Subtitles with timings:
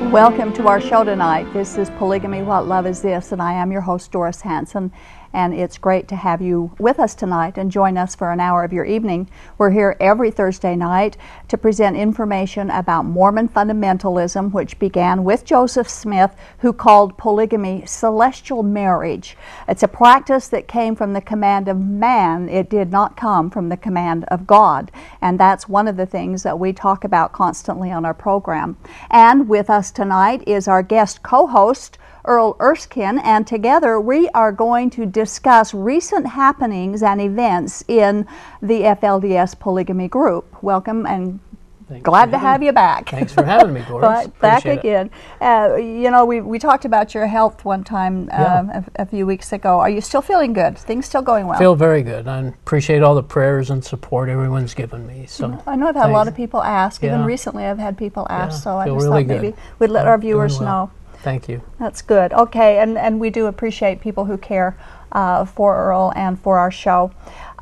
[0.00, 1.52] Welcome to our show tonight.
[1.52, 4.90] This is Polygamy What Love Is This, and I am your host, Doris Hanson
[5.34, 8.62] and it's great to have you with us tonight and join us for an hour
[8.62, 9.28] of your evening.
[9.58, 11.16] We're here every Thursday night
[11.48, 18.62] to present information about Mormon fundamentalism, which began with Joseph Smith, who called polygamy celestial
[18.62, 19.36] marriage.
[19.68, 23.68] It's a practice that came from the command of man, it did not come from
[23.68, 24.92] the command of God.
[25.20, 28.76] And that's one of the things that we talk about constantly on our program.
[29.10, 31.98] And with us tonight is our guest co host.
[32.24, 38.26] Earl Erskine, and together we are going to discuss recent happenings and events in
[38.62, 40.62] the FLDS polygamy group.
[40.62, 41.40] Welcome and
[41.88, 43.10] Thanks Glad to have you back.
[43.10, 44.28] Thanks for having me, Doris.
[44.40, 45.10] back again.
[45.38, 48.58] Uh, you know, we, we talked about your health one time yeah.
[48.58, 49.80] Um, a, a, few weeks ago.
[49.80, 50.78] Are you still feeling good?
[50.78, 51.58] Things still going well?
[51.58, 52.26] Feel very good.
[52.26, 55.26] I appreciate all the prayers and support everyone's given me.
[55.26, 56.08] So I know I've had thanks.
[56.08, 57.02] a lot of people ask.
[57.02, 57.14] Yeah.
[57.14, 58.54] Even recently, I've had people ask.
[58.54, 60.86] Yeah, so I just really thought maybe we'd let our viewers well.
[60.86, 61.03] know.
[61.24, 61.62] Thank you.
[61.78, 62.34] That's good.
[62.34, 64.76] Okay, and, and we do appreciate people who care
[65.12, 67.12] uh, for Earl and for our show.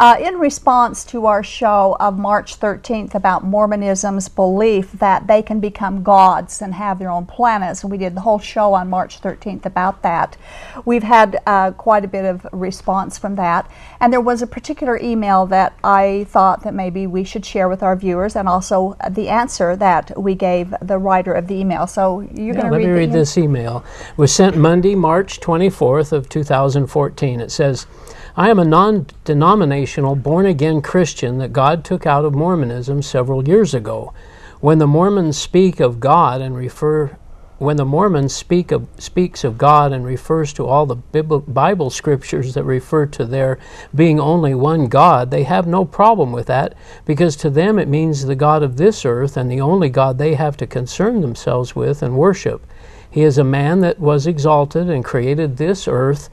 [0.03, 5.61] Uh, in response to our show of March 13th about Mormonism's belief that they can
[5.61, 9.21] become gods and have their own planets, and we did the whole show on March
[9.21, 10.37] 13th about that,
[10.85, 13.71] we've had uh, quite a bit of response from that.
[14.01, 17.81] And there was a particular email that I thought that maybe we should share with
[17.81, 21.87] our viewers, and also the answer that we gave the writer of the email.
[21.87, 22.87] So you're yeah, going to read.
[22.89, 23.85] Let me read this email.
[24.11, 27.39] It was sent Monday, March 24th of 2014.
[27.39, 27.87] It says.
[28.35, 33.47] I am a non denominational, born again Christian that God took out of Mormonism several
[33.47, 34.15] years ago.
[34.61, 37.19] When the Mormons speak of God and refer
[37.59, 42.55] when the Mormons speak of, speaks of God and refers to all the Bible scriptures
[42.55, 43.59] that refer to there
[43.95, 46.75] being only one God, they have no problem with that
[47.05, 50.35] because to them it means the God of this earth and the only God they
[50.35, 52.67] have to concern themselves with and worship.
[53.09, 56.31] He is a man that was exalted and created this earth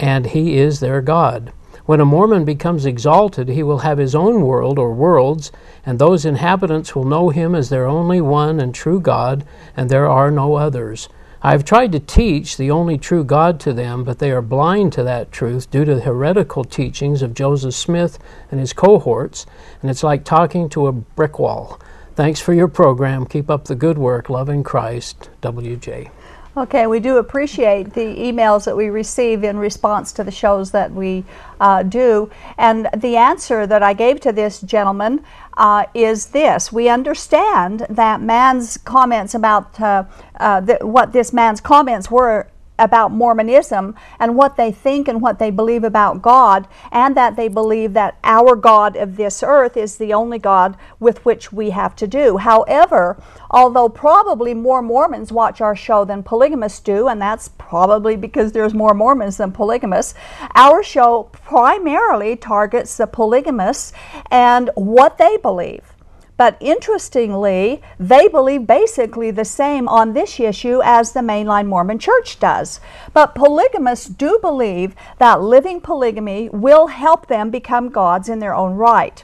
[0.00, 1.52] and he is their God.
[1.86, 5.50] When a Mormon becomes exalted, he will have his own world or worlds,
[5.86, 9.44] and those inhabitants will know him as their only one and true God,
[9.74, 11.08] and there are no others.
[11.40, 14.92] I have tried to teach the only true God to them, but they are blind
[14.94, 18.18] to that truth due to the heretical teachings of Joseph Smith
[18.50, 19.46] and his cohorts,
[19.80, 21.80] and it's like talking to a brick wall.
[22.16, 23.24] Thanks for your program.
[23.24, 24.28] Keep up the good work.
[24.28, 26.10] Loving Christ, WJ.
[26.58, 30.92] Okay, we do appreciate the emails that we receive in response to the shows that
[30.92, 31.24] we
[31.60, 32.32] uh, do.
[32.58, 35.22] And the answer that I gave to this gentleman
[35.56, 40.04] uh, is this We understand that man's comments about uh,
[40.40, 45.50] uh what this man's comments were about Mormonism and what they think and what they
[45.50, 50.12] believe about God, and that they believe that our God of this earth is the
[50.12, 52.36] only God with which we have to do.
[52.36, 58.52] However, although probably more Mormons watch our show than polygamists do, and that's probably because
[58.52, 60.14] there's more Mormons than polygamists,
[60.54, 63.92] our show primarily targets the polygamists
[64.30, 65.94] and what they believe.
[66.38, 72.38] But interestingly, they believe basically the same on this issue as the mainline Mormon church
[72.38, 72.80] does.
[73.12, 78.76] But polygamists do believe that living polygamy will help them become gods in their own
[78.76, 79.22] right.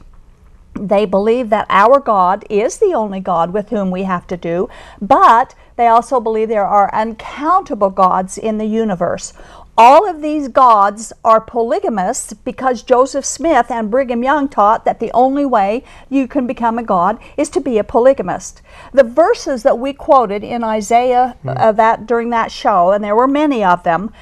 [0.73, 4.67] They believe that our God is the only God with whom we have to do,
[5.01, 9.31] but they also believe there are uncountable gods in the universe.
[9.77, 15.11] All of these gods are polygamists because Joseph Smith and Brigham Young taught that the
[15.13, 18.61] only way you can become a god is to be a polygamist.
[18.93, 21.59] The verses that we quoted in Isaiah mm.
[21.59, 24.13] uh, that during that show, and there were many of them,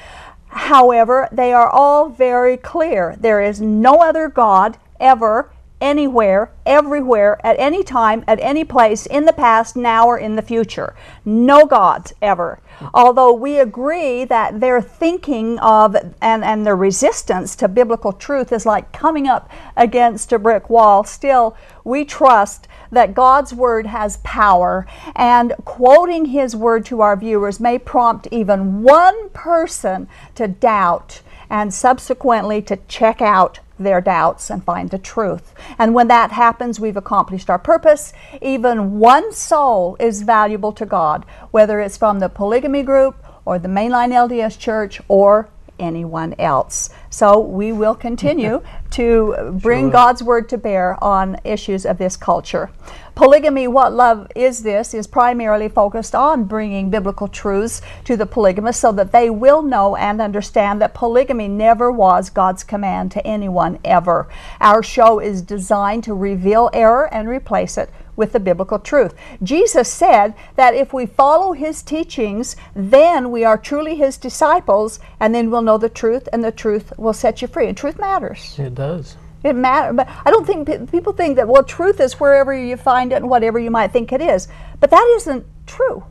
[0.48, 3.14] however, they are all very clear.
[3.16, 5.52] There is no other god ever
[5.84, 10.40] anywhere, everywhere, at any time, at any place, in the past, now, or in the
[10.40, 10.96] future.
[11.26, 12.58] No gods ever.
[12.94, 18.64] Although we agree that their thinking of and, and their resistance to biblical truth is
[18.64, 21.54] like coming up against a brick wall, still,
[21.84, 27.78] we trust that God's Word has power, and quoting His Word to our viewers may
[27.78, 31.20] prompt even one person to doubt
[31.50, 35.54] and subsequently to check out their doubts and find the truth.
[35.78, 38.12] And when that happens, we've accomplished our purpose.
[38.40, 43.68] Even one soul is valuable to God, whether it's from the polygamy group or the
[43.68, 45.48] mainline LDS church or
[45.78, 46.90] anyone else.
[47.14, 49.92] So we will continue to bring Sure.
[49.92, 52.70] God's word to bear on issues of this culture.
[53.14, 58.82] Polygamy, What Love Is This, is primarily focused on bringing biblical truths to the polygamists
[58.82, 63.78] so that they will know and understand that polygamy never was God's command to anyone
[63.84, 64.28] ever.
[64.60, 69.14] Our show is designed to reveal error and replace it with the biblical truth.
[69.42, 75.34] Jesus said that if we follow his teachings, then we are truly his disciples, and
[75.34, 77.68] then we'll know the truth, and the truth will set you free.
[77.68, 78.58] And truth matters.
[78.58, 79.16] It does.
[79.44, 79.96] It matters.
[79.96, 83.16] But I don't think pe- people think that, well, truth is wherever you find it
[83.16, 84.48] and whatever you might think it is.
[84.80, 86.04] But that isn't true.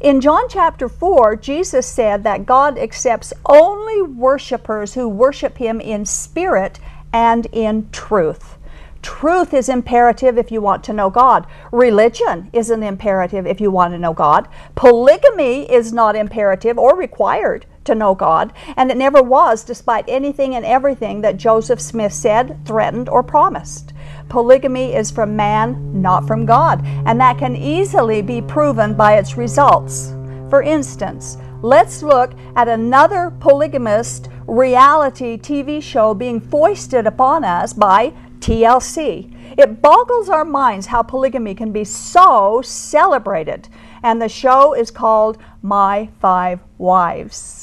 [0.00, 6.04] In John chapter 4, Jesus said that God accepts only worshipers who worship him in
[6.06, 6.80] spirit
[7.12, 8.58] and in truth.
[9.02, 11.46] Truth is imperative if you want to know God.
[11.72, 14.48] Religion is an imperative if you want to know God.
[14.74, 20.54] Polygamy is not imperative or required to know God, and it never was, despite anything
[20.54, 23.92] and everything that Joseph Smith said, threatened, or promised.
[24.28, 29.36] Polygamy is from man, not from God, and that can easily be proven by its
[29.36, 30.14] results.
[30.48, 38.12] For instance, let's look at another polygamist reality TV show being foisted upon us by
[38.40, 39.32] TLC.
[39.58, 43.68] It boggles our minds how polygamy can be so celebrated,
[44.02, 47.61] and the show is called My Five Wives.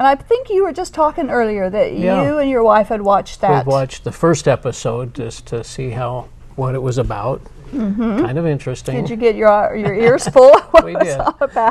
[0.00, 2.22] And I think you were just talking earlier that Yeah.
[2.22, 3.66] you and your wife had watched that.
[3.66, 7.42] We watched the first episode just to see how what it was about.
[7.70, 8.94] Kind of interesting.
[8.94, 9.02] Mm-hmm.
[9.04, 10.54] Did you get your your ears full?
[10.84, 11.20] we did.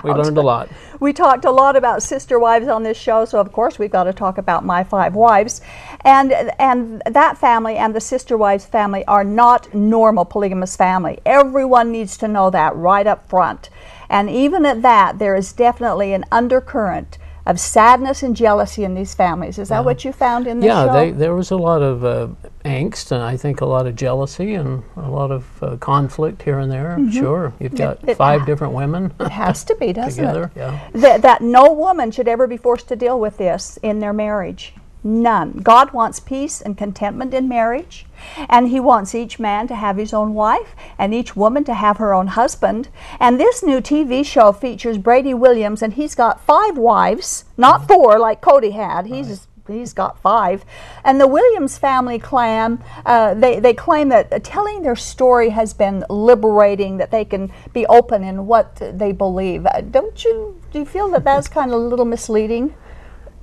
[0.03, 0.69] We learned a lot.
[0.99, 4.03] We talked a lot about sister wives on this show, so of course we've got
[4.03, 5.61] to talk about my five wives,
[6.05, 11.19] and and that family and the sister wives family are not normal polygamous family.
[11.25, 13.71] Everyone needs to know that right up front,
[14.07, 17.17] and even at that, there is definitely an undercurrent
[17.49, 19.57] of sadness and jealousy in these families.
[19.57, 20.93] Is that what you found in the Yeah, show?
[20.93, 22.27] they, there was a lot of uh,
[22.63, 26.59] angst and I think a lot of jealousy and a lot of uh, conflict here
[26.59, 26.99] and there.
[27.11, 28.09] Sure, you've got Mm-hmm.
[28.09, 30.51] it five ha- different women it has to be, doesn't together.
[30.55, 30.59] it?
[30.59, 30.89] Yeah.
[30.93, 34.73] that, that no woman should ever be forced to deal with this in their marriage.
[35.01, 35.59] None.
[35.63, 38.05] God wants peace and contentment in marriage,
[38.49, 41.97] and He wants each man to have his own wife and each woman to have
[41.97, 42.89] her own husband.
[43.19, 48.19] And this new TV show features Brady Williams, and he's got five wives, not four
[48.19, 49.05] like Cody had.
[49.07, 50.65] He's He's got five.
[51.03, 56.03] And the Williams family clan, uh, they, they claim that telling their story has been
[56.09, 59.65] liberating, that they can be open in what they believe.
[59.65, 62.73] Uh, don't you, do you feel that that's kind of a little misleading?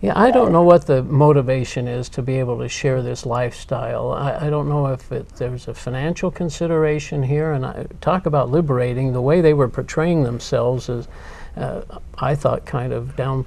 [0.06, 4.12] Yeah, I don't know what the motivation is to be able to share this lifestyle.
[4.12, 8.48] I, I don't know if it, there's a financial consideration here, and I talk about
[8.48, 9.12] liberating.
[9.12, 11.08] The way they were portraying themselves is,
[11.56, 11.80] uh,
[12.18, 13.46] I thought, kind of down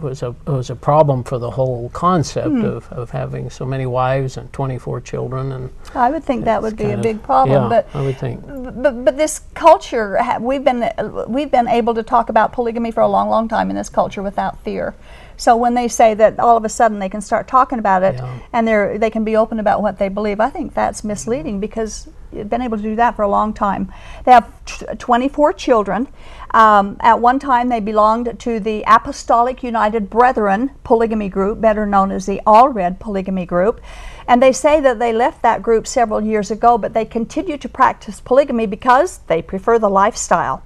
[0.00, 2.64] was a was a problem for the whole concept Hmm.
[2.64, 6.76] of, of having so many wives and 24 children, and I would think that would
[6.78, 7.64] be a big problem.
[7.64, 8.46] Yeah, but I would think.
[8.46, 10.90] but, but this culture we've been
[11.28, 14.22] we've been able to talk about polygamy for a long long time in this culture
[14.22, 14.94] without fear
[15.38, 18.16] so when they say that all of a sudden they can start talking about it
[18.16, 18.38] Yeah.
[18.52, 22.08] and they're they can be open about what they believe i think that's misleading because
[22.32, 23.90] you've been able to do that for a long time
[24.24, 26.08] they have t- 24 children
[26.52, 32.10] um, at one time they belonged to the apostolic united brethren polygamy group better known
[32.10, 33.80] as the Allred polygamy group
[34.28, 37.66] and they say that they left that group several years ago, but they continue to
[37.68, 40.62] practice polygamy because they prefer the lifestyle.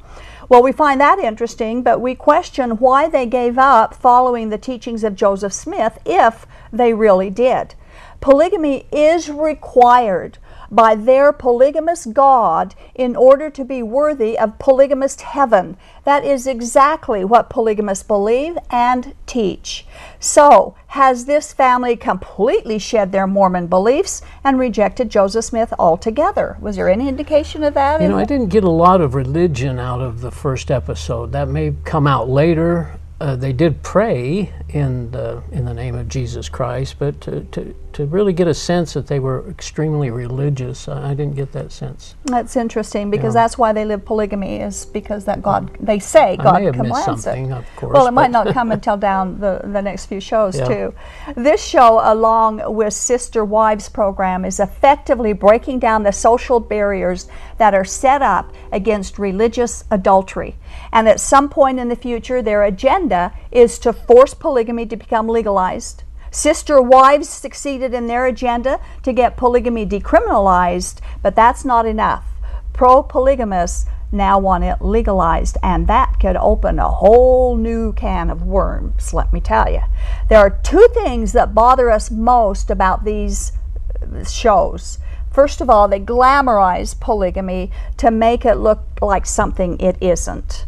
[0.52, 5.02] Well, we find that interesting, but we question why they gave up following the teachings
[5.02, 7.74] of Joseph Smith if they really did.
[8.20, 10.36] Polygamy is required
[10.72, 15.76] by their polygamous God in order to be worthy of polygamous heaven.
[16.04, 19.86] That is exactly what polygamists believe and teach.
[20.18, 26.56] So, has this family completely shed their Mormon beliefs and rejected Joseph Smith altogether?
[26.60, 28.00] Was there any indication of that?
[28.00, 31.32] You know, I didn't get a lot of religion out of the first episode.
[31.32, 32.98] That may come out later.
[33.20, 37.74] Uh, they did pray in the in the name of Jesus Christ, but to, to,
[37.94, 41.72] to really get a sense that they were extremely religious, I, I didn't get that
[41.72, 42.14] sense.
[42.24, 43.42] That's interesting because Yeah.
[43.42, 45.86] that's why they live polygamy is because that God mm.
[45.86, 47.58] they say I God commands something, it.
[47.58, 47.94] of course.
[47.94, 50.64] Well, it might not come until down the, the next few shows Yeah.
[50.66, 50.94] too.
[51.36, 57.74] This show, along with Sister Wives program, is effectively breaking down the social barriers that
[57.74, 60.56] are set up against religious adultery.
[60.92, 65.28] And at some point in the future, their agenda is to force polygamy to become
[65.28, 72.24] legalized Sister wives succeeded in their agenda to get polygamy decriminalized, but that's not enough.
[72.72, 78.42] Pro polygamists now want it legalized, and that could open a whole new can of
[78.42, 79.82] worms, let me tell you.
[80.30, 83.52] There are two things that bother us most about these
[84.00, 84.98] uh, shows.
[85.30, 90.64] First of all, they glamorize polygamy to make it look like something it isn't.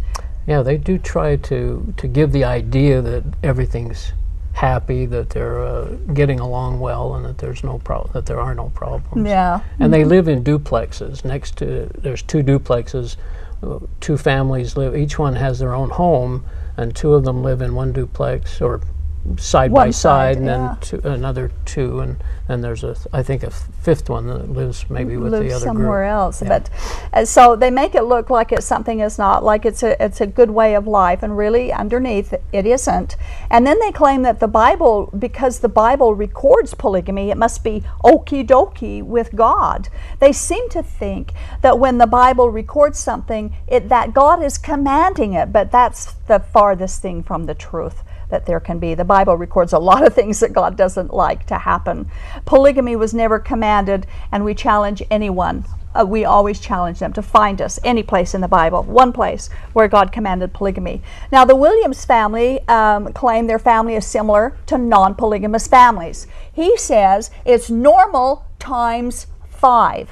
[0.46, 4.12] Yeah, they do try to, to give the idea that everything's
[4.54, 8.54] happy, that they're uh, getting along well, and that there's no problem, that there are
[8.54, 9.26] no problems.
[9.26, 9.60] Yeah.
[9.78, 11.24] And they live in duplexes.
[11.24, 13.16] Next to there's two duplexes.
[13.62, 14.94] Uh, Two families live.
[14.96, 16.44] Each one has their own home,
[16.76, 18.80] and two of them live in one duplex or
[19.36, 20.52] side by side, side, and yeah.
[20.52, 24.84] then two, another two, and then there's a I think a fifth one that lives
[24.90, 26.10] maybe with live the other somewhere group.
[26.10, 26.42] else.
[26.42, 26.48] Yeah.
[26.48, 26.70] But
[27.12, 30.20] uh, so they make it look like it's something it's not, like it's a it's
[30.20, 33.16] a good way of life, and really underneath it isn't.
[33.50, 37.82] And then they claim that the Bible, because the Bible records polygamy, it must be
[38.04, 39.88] okie dokie with God.
[40.20, 45.32] They seem to think that when the Bible records something, it that God is commanding
[45.32, 48.02] it, but that's the farthest thing from the truth
[48.34, 48.94] that there can be.
[48.94, 52.10] The Bible records a lot of things that God doesn't like to happen.
[52.44, 55.64] Polygamy was never commanded, and we challenge anyone.
[55.94, 59.48] Uh, we always challenge them to find us any place in the Bible, one place
[59.72, 61.00] where God commanded polygamy.
[61.30, 66.26] Now, the Williams family um, claim their family is similar to non polygamous families.
[66.52, 70.10] He says it's normal times five.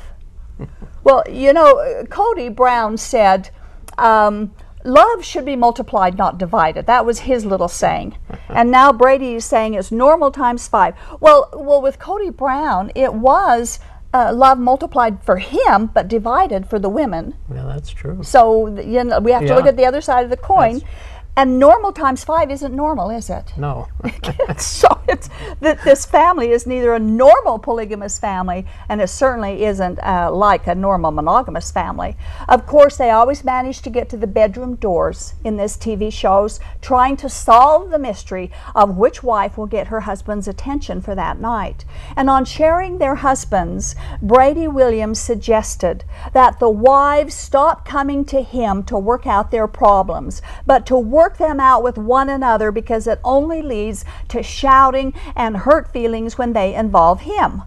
[1.03, 3.51] Well, you know, Cody Brown said,
[3.99, 4.53] um,
[4.85, 6.87] love should be multiplied, not divided.
[6.87, 8.17] That was his little saying.
[8.49, 10.95] and now Brady is saying it's normal times five.
[11.21, 13.79] Well, well, with Cody Brown, it was
[14.15, 17.35] uh, love multiplied for him, but divided for the women.
[17.53, 18.23] Yeah, that's true.
[18.23, 20.75] So you know, we have to look at the other side of the coin.
[20.75, 20.91] That's-
[21.37, 23.55] And normal times five isn't normal, is it?
[23.57, 23.89] No.
[24.59, 25.29] so it's
[25.61, 30.67] that this family is neither a normal polygamous family and it certainly isn't uh, like
[30.67, 32.17] a normal monogamous family
[32.49, 36.61] of course they always manage to get to the bedroom doors in this tv shows
[36.81, 41.39] trying to solve the mystery of which wife will get her husband's attention for that
[41.39, 41.85] night
[42.17, 48.83] and on sharing their husbands brady williams suggested that the wives stop coming to him
[48.83, 53.21] to work out their problems but to work them out with one another because it
[53.25, 57.63] only leads to shouting and hurt feelings when they involve him.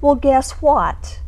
[0.00, 1.20] Well, guess what?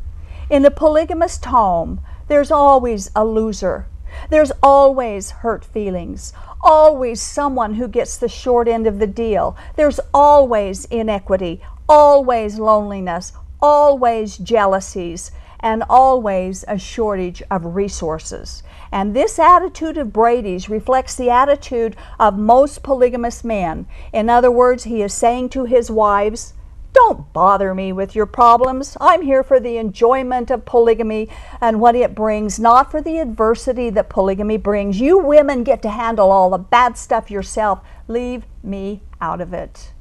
[0.48, 3.86] In a polygamous home, there's always a loser.
[4.30, 9.56] There's always hurt feelings, always someone who gets the short end of the deal.
[9.76, 15.30] There's always inequity, always loneliness, always jealousies,
[15.62, 18.62] and always a shortage of resources.
[18.90, 23.86] And this attitude of Brady's reflects the attitude of most polygamous men.
[24.12, 26.54] In other words, he is saying to his wives,
[26.92, 28.98] don't bother me with your problems.
[29.00, 33.88] I'm here for the enjoyment of polygamy and what it brings, not for the adversity
[33.90, 35.00] that polygamy brings.
[35.00, 37.80] You women get to handle all the bad stuff yourself.
[38.08, 39.92] Leave me out of it.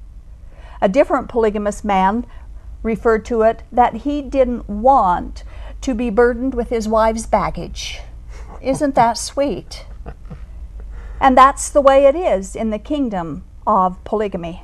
[0.81, 2.25] A different polygamous man
[2.83, 5.43] referred to it that he didn't want
[5.81, 7.99] to be burdened with his wife's baggage.
[8.61, 9.85] Isn't that sweet?
[11.19, 14.63] And that's the way it is in the kingdom of polygamy.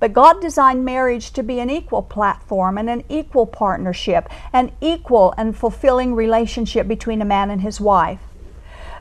[0.00, 5.34] But God designed marriage to be an equal platform and an equal partnership, an equal
[5.36, 8.20] and fulfilling relationship between a man and his wife.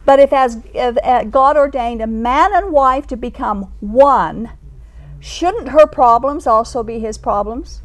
[0.05, 4.51] But if, as if, uh, God ordained a man and wife to become one,
[5.19, 7.81] shouldn't her problems also be his problems?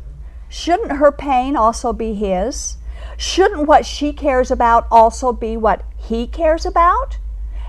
[0.49, 2.77] Shouldn't her pain also be his?
[3.23, 7.19] Shouldn't what she cares about also be what he cares about?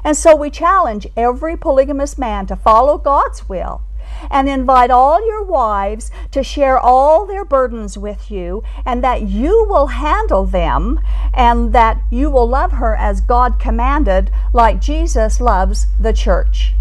[0.04, 3.84] And so we challenge every polygamous man to follow God's will
[4.32, 9.68] and invite all your wives to share all their burdens with you, and that you
[9.70, 11.00] will handle them,
[11.36, 16.74] and that you will love her as God commanded, like Jesus loves the church.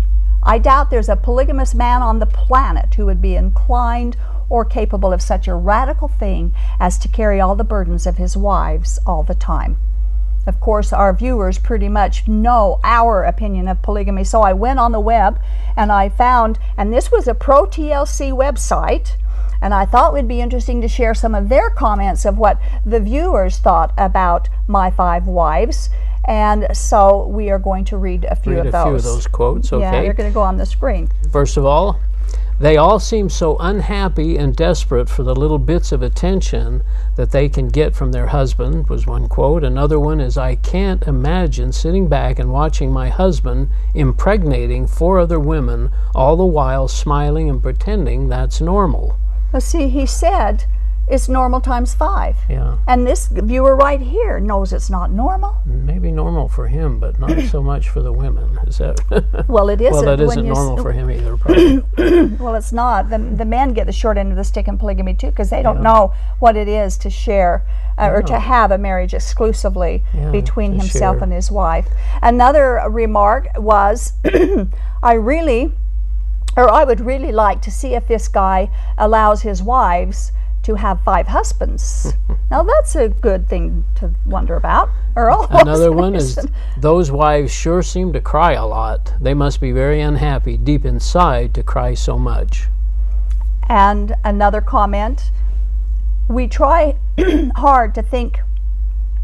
[0.43, 4.17] I doubt there's a polygamous man on the planet who would be inclined
[4.53, 8.37] or capable of such a radical thing as to carry all the burdens of his
[8.37, 9.79] wives all the time.
[10.47, 14.25] Of course, our viewers pretty much know our opinion of polygamy.
[14.25, 15.41] So I went on the web
[15.75, 19.13] and I found, and this was a pro TLC website,
[19.63, 22.61] and I thought it would be interesting to share some of their comments of what
[22.85, 25.89] the viewers thought about My Five Wives.
[26.27, 28.85] And so we are going to read a few Read of a those.
[28.85, 30.03] few of those quotes, Yeah, okay?
[30.03, 31.09] they're going to go on the screen.
[31.33, 31.99] First of all,
[32.63, 36.81] they all seem so unhappy and desperate for the little bits of attention
[37.17, 39.65] that they can get from their husband, was one quote.
[39.65, 45.41] Another one is I can't imagine sitting back and watching my husband impregnating four other
[45.41, 49.19] women, all the while smiling and pretending that's normal.
[49.53, 50.67] Well, see, he said
[51.09, 52.37] it's normal times five.
[52.49, 52.79] Yeah.
[52.87, 55.61] And this viewer right here knows it's not normal.
[55.67, 58.59] Maybe normal for him, but not so much for the women.
[58.67, 59.01] Is that?
[59.49, 59.93] Well, it isn't.
[59.93, 61.37] well, that when isn't normal for him either.
[61.37, 62.25] Probably.
[62.39, 63.11] Well, it's not.
[63.11, 65.63] The, the men get the short end of the stick in polygamy too because they
[65.63, 65.83] don't Yeah.
[65.93, 67.65] know what it is to share
[67.99, 71.25] uh, or to have a marriage exclusively Yeah, between himself share.
[71.25, 71.89] and his wife.
[72.23, 74.13] Another remark was
[75.03, 75.73] I really,
[76.57, 80.33] or I would really like to see if this guy allows his wives
[80.63, 82.13] to have five husbands.
[82.51, 84.91] now, that's a good thing to wonder about.
[85.17, 85.47] Earl?
[85.51, 86.39] Another one is
[86.79, 89.13] those wives sure seem to cry a lot.
[89.21, 92.69] They must be very unhappy deep inside to cry so much.
[93.69, 95.31] And another comment
[96.29, 96.97] we try
[97.57, 98.41] hard to think,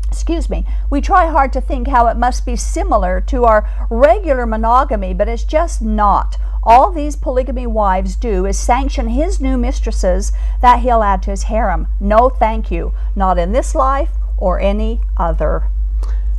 [0.09, 4.47] excuse me, we try hard to think how it must be similar to our regular
[4.47, 6.37] monogamy, but it's just not.
[6.63, 11.45] All these polygamy wives do is sanction his new mistresses that he'll add to his
[11.45, 11.87] harem.
[12.01, 12.93] No, thank you.
[13.15, 15.71] Not in this life or any other.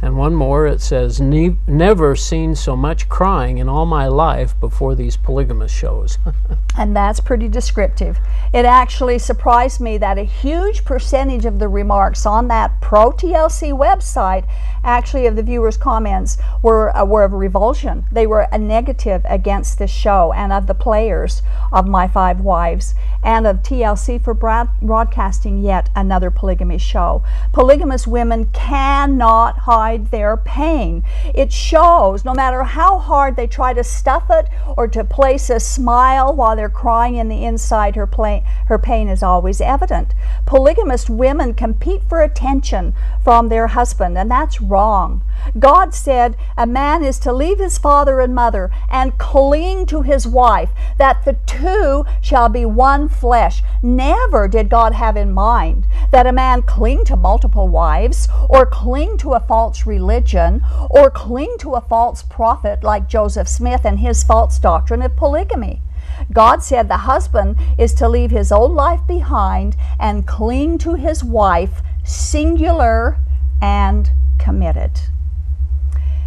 [0.02, 4.58] And one more, it says, "Ne- Never seen so much crying in all my life
[4.60, 6.18] before these polygamous shows.
[6.78, 8.20] And that's pretty descriptive.
[8.54, 13.74] It actually surprised me that a huge percentage of the remarks on that pro TLC
[13.74, 14.46] website,
[14.82, 18.06] actually of the viewers' comments, were uh, were of revulsion.
[18.14, 21.42] They were a negative against this show and of the players
[21.74, 27.24] of My Five Wives and of TLC for broad- broadcasting yet another polygamy show.
[27.52, 31.04] Polygamous women cannot hide their pain.
[31.34, 35.60] It shows no matter how hard they try to stuff it or to place a
[35.60, 40.14] smile while they're crying in the inside, her, pla- her pain is always evident.
[40.46, 42.94] Polygamous women compete for attention
[43.24, 45.24] from their husband, and that's wrong.
[45.58, 50.28] God said a man is to leave his father and mother and cling to his
[50.28, 53.64] wife, that the two shall be one flesh.
[53.82, 59.18] Never did God have in mind that a man cling to multiple wives or cling
[59.18, 64.24] to a false religion or cling to a false prophet like Joseph Smith and his
[64.24, 65.82] false doctrine of polygamy.
[66.32, 71.24] God said the husband is to leave his old life behind and cling to his
[71.24, 73.18] wife, singular
[73.62, 75.00] and committed.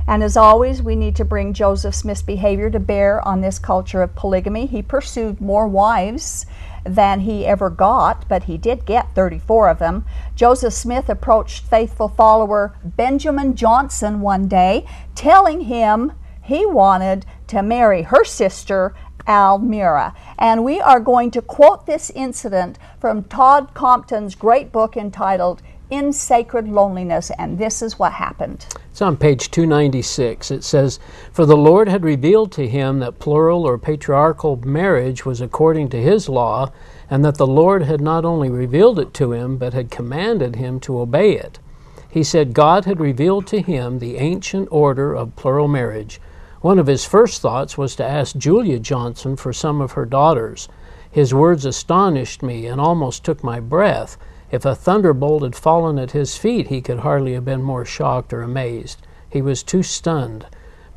[0.07, 4.03] And as always, we need to bring Joseph Smith's behavior to bear on this culture
[4.03, 4.67] of polygamy.
[4.67, 6.47] He pursued more wives
[6.85, 10.05] than he ever got, but he did get 34 of them.
[10.35, 16.13] Joseph Smith approached faithful follower Benjamin Johnson one day, telling him
[16.43, 18.95] he wanted to marry her sister,
[19.29, 20.15] Almera.
[20.39, 25.63] And we are going to quote this incident from Todd Compton's great book entitled
[25.93, 28.65] In Sacred Loneliness, and this is what happened.
[28.91, 30.51] It's on page 296.
[30.51, 30.99] It says,
[31.35, 36.03] For the Lord had revealed to him that plural or patriarchal marriage was according to
[36.03, 36.73] his law,
[37.11, 40.81] and that the Lord had not only revealed it to him, but had commanded him
[40.81, 41.59] to obey it.
[42.09, 46.23] He said God had revealed to him the ancient order of plural marriage.
[46.63, 50.71] One of his first thoughts was to ask Julia Johnson for some of her daughters.
[51.11, 54.17] His words astonished me and almost took my breath.
[54.53, 58.35] If a thunderbolt had fallen at his feet, he could hardly have been more shocked
[58.35, 58.99] or amazed.
[59.31, 60.45] He was too stunned.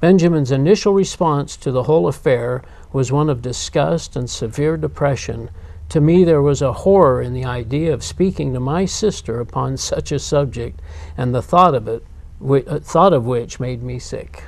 [0.02, 5.50] Benjamin's initial response to the whole affair was one of disgust and severe depression.
[5.90, 9.78] To me, there was a horror in the idea of speaking to my sister upon
[9.78, 10.82] such a subject,
[11.16, 12.04] and the thought of it,
[12.46, 14.44] uh, thought of which made me sick.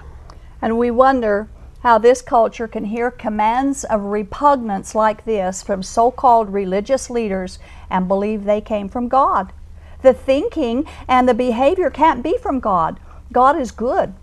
[0.61, 1.47] And we wonder
[1.87, 7.59] how this culture can hear commands of repugnance like this from so called religious leaders
[7.89, 9.53] and believe they came from God.
[10.01, 12.99] The thinking and the behavior can't be from God.
[13.31, 14.13] God is good.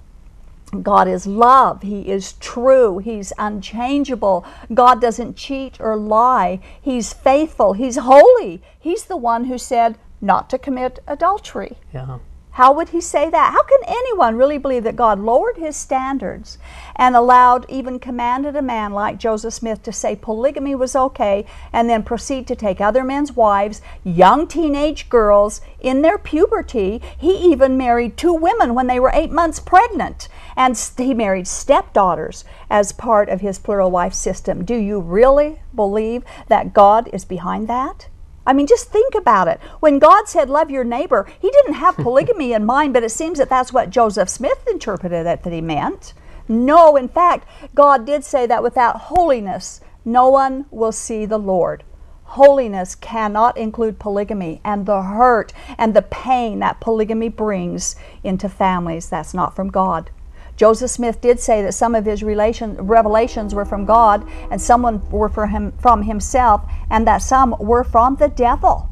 [0.82, 1.80] God is love.
[1.80, 2.98] He is true.
[2.98, 4.44] He's unchangeable.
[4.74, 6.60] God doesn't cheat or lie.
[6.82, 7.72] He's faithful.
[7.72, 8.60] He's holy.
[8.78, 11.78] He's the one who said not to commit adultery.
[11.94, 12.18] Yeah.
[12.54, 13.52] How would he say that?
[13.52, 16.56] How can anyone really believe that God lowered his standards
[16.94, 21.90] and allowed, even commanded a man like Joseph Smith to say polygamy was okay and
[21.90, 27.02] then proceed to take other men's wives, young teenage girls in their puberty?
[27.18, 32.44] He even married two women when they were eight months pregnant, and he married stepdaughters
[32.70, 34.64] as part of his plural wife system.
[34.64, 38.06] Do you really believe that God is behind that?
[38.46, 39.60] I mean, just think about it.
[39.80, 43.38] When God said, Love your neighbor, he didn't have polygamy in mind, but it seems
[43.38, 46.14] that that's what Joseph Smith interpreted it that he meant.
[46.48, 51.84] No, in fact, God did say that without holiness, no one will see the Lord.
[52.24, 59.08] Holiness cannot include polygamy and the hurt and the pain that polygamy brings into families.
[59.08, 60.10] That's not from God.
[60.56, 64.82] Joseph Smith did say that some of his relation, revelations were from God and some
[65.10, 68.88] were him, from himself, and that some were from the devil.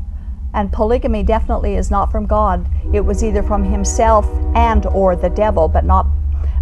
[0.53, 2.69] And polygamy definitely is not from God.
[2.93, 6.07] It was either from himself and or the devil, but not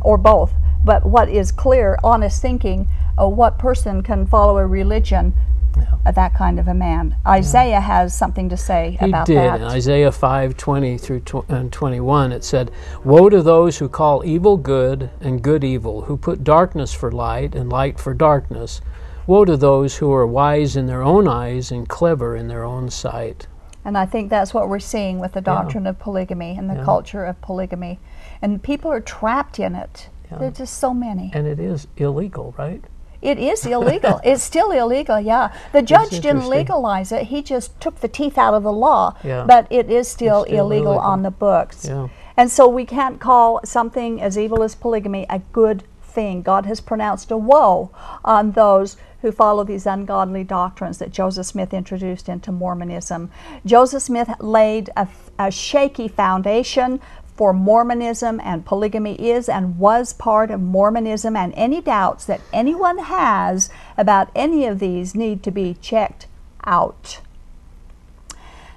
[0.02, 0.52] or both.
[0.84, 2.88] But what is clear, honest thinking,
[3.20, 5.34] uh, what person can follow a religion
[5.80, 5.98] yeah.
[6.06, 7.16] Uh, that kind of a man.
[7.26, 7.80] Isaiah yeah.
[7.80, 9.36] has something to say he about did.
[9.36, 9.60] that.
[9.60, 12.70] In Isaiah 5 20 through tw- and 21, it said,
[13.04, 17.54] Woe to those who call evil good and good evil, who put darkness for light
[17.54, 18.80] and light for darkness.
[19.26, 22.90] Woe to those who are wise in their own eyes and clever in their own
[22.90, 23.46] sight.
[23.84, 25.90] And I think that's what we're seeing with the doctrine yeah.
[25.90, 27.98] of polygamy and the culture of polygamy.
[28.42, 30.08] And people are trapped in it.
[30.30, 31.30] There are just so many.
[31.34, 32.84] And it is illegal, right?
[33.22, 34.20] It is illegal.
[34.24, 35.52] it's still illegal, yeah.
[35.72, 37.24] The judge didn't legalize it.
[37.28, 39.16] He just took the teeth out of the law.
[39.22, 39.44] Yeah.
[39.46, 41.86] But it is still, still illegal, illegal, on the books.
[41.86, 42.08] Yeah.
[42.36, 46.42] And so we can't call something as evil as polygamy a good thing.
[46.42, 47.90] God has pronounced a woe
[48.24, 53.30] on those who follow these ungodly doctrines that Joseph Smith introduced into Mormonism.
[53.66, 55.06] Joseph Smith laid a,
[55.38, 57.00] a shaky foundation
[57.40, 62.98] for Mormonism and polygamy is and was part of Mormonism, and any doubts that anyone
[62.98, 66.26] has about any of these need to be checked
[66.66, 67.20] out.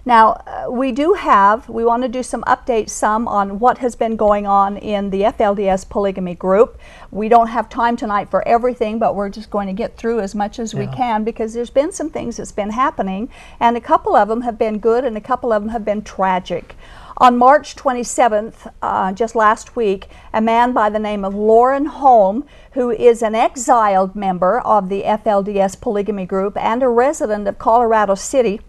[0.06, 3.98] Now, uh, we do have, we want to do some updates some on what has
[3.98, 6.80] been going on in the FLDS polygamy group.
[7.12, 10.34] We don't have time tonight for everything, but we're just going to get through as
[10.34, 10.80] much as yeah.
[10.80, 14.42] we can because there's been some things that's been happening, and a couple of them
[14.42, 16.78] have been good and a couple of them have been tragic.
[17.18, 22.44] On March 27th, uh, just last week, a man by the name of Lorin Holm,
[22.72, 28.16] who is an exiled member of the FLDS polygamy group and a resident of Colorado
[28.16, 28.62] City,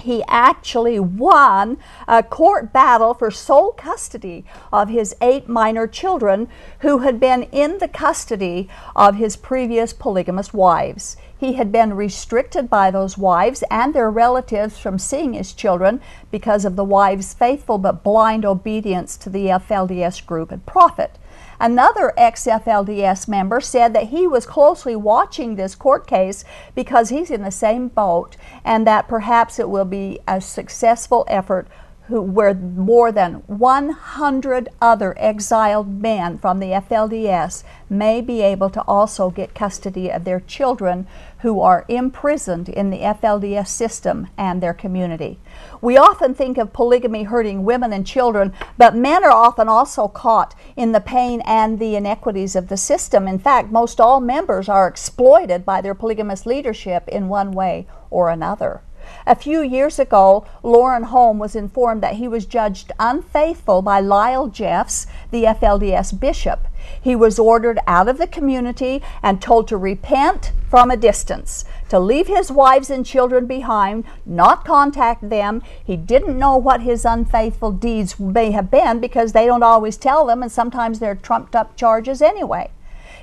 [0.00, 6.48] he actually won a court battle for sole custody of his eight minor children
[6.80, 11.16] who had been in the custody of his previous polygamous wives.
[11.42, 16.00] He had been restricted by those wives and their relatives from seeing his children
[16.30, 21.18] because of the wives' faithful but blind obedience to the FLDS group and prophet.
[21.58, 26.44] Another ex FLDS member said that he was closely watching this court case
[26.76, 31.66] because he's in the same boat and that perhaps it will be a successful effort
[32.12, 38.82] who, where more than 100 other exiled men from the FLDS may be able to
[38.82, 41.06] also get custody of their children
[41.38, 45.40] who are imprisoned in the FLDS system and their community.
[45.80, 50.54] We often think of polygamy hurting women and children, but men are often also caught
[50.76, 53.26] in the pain and the inequities of the system.
[53.26, 58.28] In fact, most all members are exploited by their polygamous leadership in one way or
[58.28, 58.82] another.
[59.26, 64.48] A few years ago, Lorin Holm was informed that he was judged unfaithful by Lyle
[64.48, 66.66] Jeffs, the FLDS bishop.
[67.00, 72.00] He was ordered out of the community and told to repent from a distance, to
[72.00, 75.62] leave his wives and children behind, not contact them.
[75.84, 80.26] He didn't know what his unfaithful deeds may have been because they don't always tell
[80.26, 82.70] them, and sometimes they're trumped up charges anyway.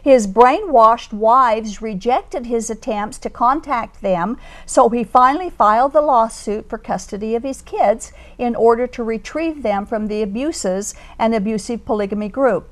[0.01, 6.69] His brainwashed wives rejected his attempts to contact them, so he finally filed the lawsuit
[6.69, 11.85] for custody of his kids in order to retrieve them from the abuses and abusive
[11.85, 12.69] polygamy group.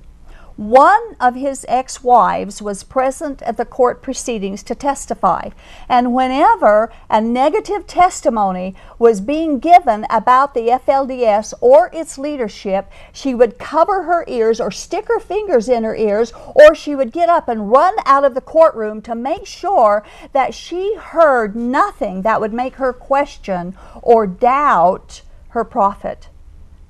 [0.58, 5.50] One of his ex wives was present at the court proceedings to testify,
[5.88, 13.36] and whenever a negative testimony was being given about the FLDS or its leadership, she
[13.36, 17.30] would cover her ears or stick her fingers in her ears, or she would get
[17.30, 22.42] up and run out of the courtroom to make sure that she heard nothing that
[22.42, 26.30] would make her question or doubt her prophet.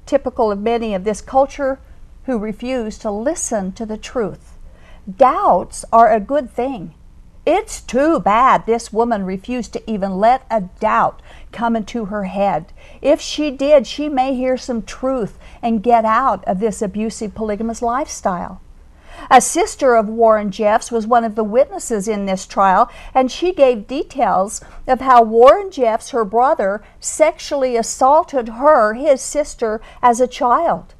[0.05, 1.79] Typical of many of this culture
[2.27, 4.57] who refuse to listen to the truth.
[5.17, 6.93] Doubts are a good thing.
[7.45, 11.21] It's too bad this woman refused to even let a doubt
[11.53, 12.73] come into her head.
[13.01, 17.81] If she did, she may hear some truth and get out of this abusive polygamous
[17.81, 18.59] lifestyle.
[19.31, 23.53] A sister of Warren Jeffs was one of the witnesses in this trial, and she
[23.53, 30.27] gave details of how Warren Jeffs, her brother, sexually assaulted her, his sister, as a
[30.27, 30.93] child.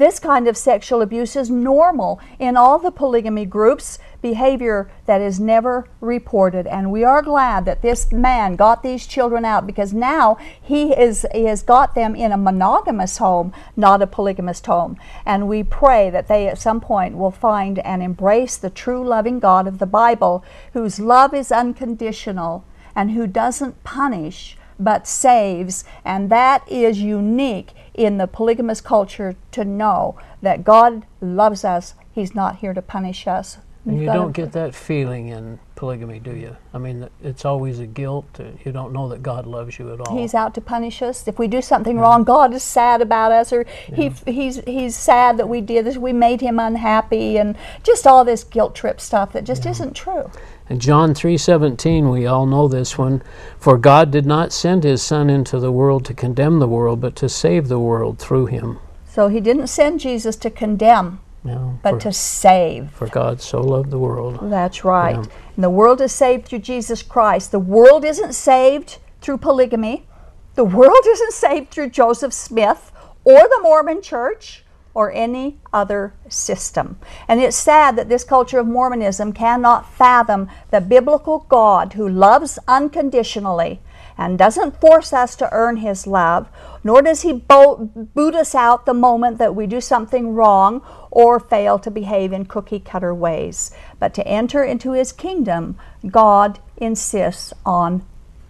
[0.00, 5.38] This kind of sexual abuse is normal in all the polygamy groups, behavior that is
[5.38, 6.66] never reported.
[6.66, 11.26] And we are glad that this man got these children out because now he, is,
[11.34, 14.96] he has got them in a monogamous home, not a polygamous home.
[15.26, 19.38] And we pray that they at some point will find and embrace the true loving
[19.38, 22.64] God of the Bible, whose love is unconditional
[22.96, 25.84] and who doesn't punish but saves.
[26.06, 31.94] And that is unique in the polygamous culture to know that God loves us.
[32.12, 33.58] He's not here to punish us.
[33.86, 36.54] And You've you don't get that feeling in polygamy, do you?
[36.74, 38.26] I mean, it's always a guilt.
[38.62, 40.18] You don't know that God loves you at all.
[40.18, 41.26] He's out to punish us.
[41.26, 45.38] If we do something wrong, God is sad about us, or he, he's he's sad
[45.38, 45.96] that we did this.
[45.96, 50.30] We made him unhappy, and just all this guilt trip stuff that just isn't true.
[50.70, 53.22] In John 3:17, we all know this one,
[53.58, 57.16] for God did not send his son into the world to condemn the world, but
[57.16, 58.78] to save the world through him.
[59.04, 62.92] So he didn't send Jesus to condemn, know, but for, to save.
[62.92, 64.38] for God so loved the world.
[64.42, 65.16] That's right.
[65.16, 65.24] Yeah.
[65.56, 67.50] And the world is saved through Jesus Christ.
[67.50, 70.06] The world isn't saved through polygamy.
[70.54, 72.92] The world isn't saved through Joseph Smith
[73.24, 74.64] or the Mormon church
[75.00, 76.98] or any other system.
[77.26, 82.58] And it's sad that this culture of Mormonism cannot fathom the biblical God who loves
[82.68, 83.80] unconditionally
[84.18, 86.50] and doesn't force us to earn his love,
[86.84, 91.40] nor does he bo- boot us out the moment that we do something wrong or
[91.40, 93.70] fail to behave in cookie cutter ways.
[93.98, 98.04] But to enter into his kingdom, God insists on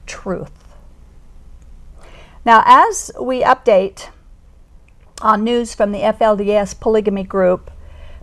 [0.04, 0.50] truth.
[2.44, 4.08] Now, as we update
[5.20, 7.70] on news from the FLDS polygamy group,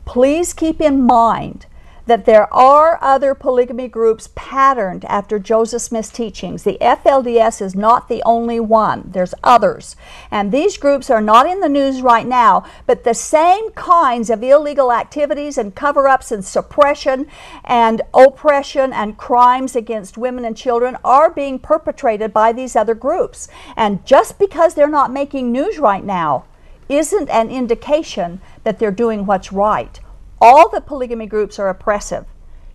[0.06, 1.66] please keep in mind
[2.08, 6.64] that there are other polygamy groups patterned after Joseph Smith's teachings.
[6.64, 9.96] The FLDS is not the only one, there's others.
[10.32, 14.42] And these groups are not in the news right now, but the same kinds of
[14.42, 17.28] illegal activities and cover ups and suppression
[17.66, 23.50] and oppression and crimes against women and children are being perpetrated by these other groups.
[23.76, 26.46] And just because they're not making news right now,
[26.89, 30.00] isn't an indication that they're doing what's right.
[30.39, 32.26] All the polygamy groups are oppressive.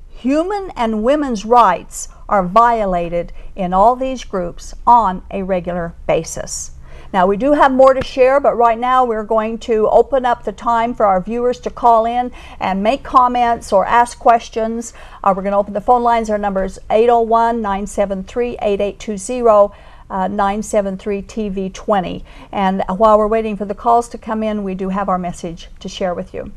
[0.08, 6.72] Human and women's rights are violated in all these groups on a regular basis.
[7.12, 10.44] Now, we do have more to share, but right now we're going to open up
[10.44, 14.94] the time for our viewers to call in and make comments or ask questions.
[15.22, 16.30] Uh, we're going to open the phone lines.
[16.30, 19.74] Our number is 801 973 8820.
[20.12, 22.22] Uh, 973 TV20.
[22.52, 25.68] And while we're waiting for the calls to come in, we do have our message
[25.80, 26.52] to share with you.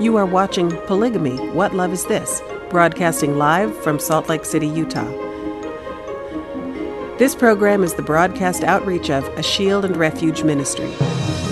[0.00, 2.40] You are watching Polygamy What Love Is This?
[2.70, 5.10] broadcasting live from Salt Lake City, Utah.
[7.18, 10.92] This program is the broadcast outreach of a Shield and Refuge ministry.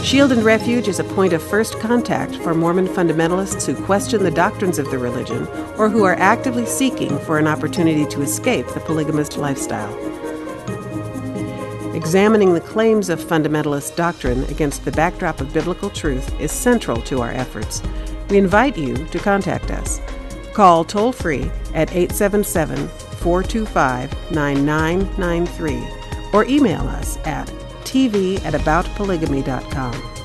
[0.03, 4.31] Shield and Refuge is a point of first contact for Mormon fundamentalists who question the
[4.31, 8.81] doctrines of the religion or who are actively seeking for an opportunity to escape the
[8.81, 9.93] polygamist lifestyle.
[11.95, 17.21] Examining the claims of fundamentalist doctrine against the backdrop of biblical truth is central to
[17.21, 17.83] our efforts.
[18.31, 20.01] We invite you to contact us.
[20.53, 27.51] Call toll free at 877 425 9993 or email us at
[27.87, 30.17] tv at aboutpolygamy.com.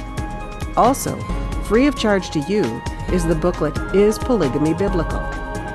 [0.77, 1.19] Also,
[1.65, 5.21] free of charge to you is the booklet Is Polygamy Biblical?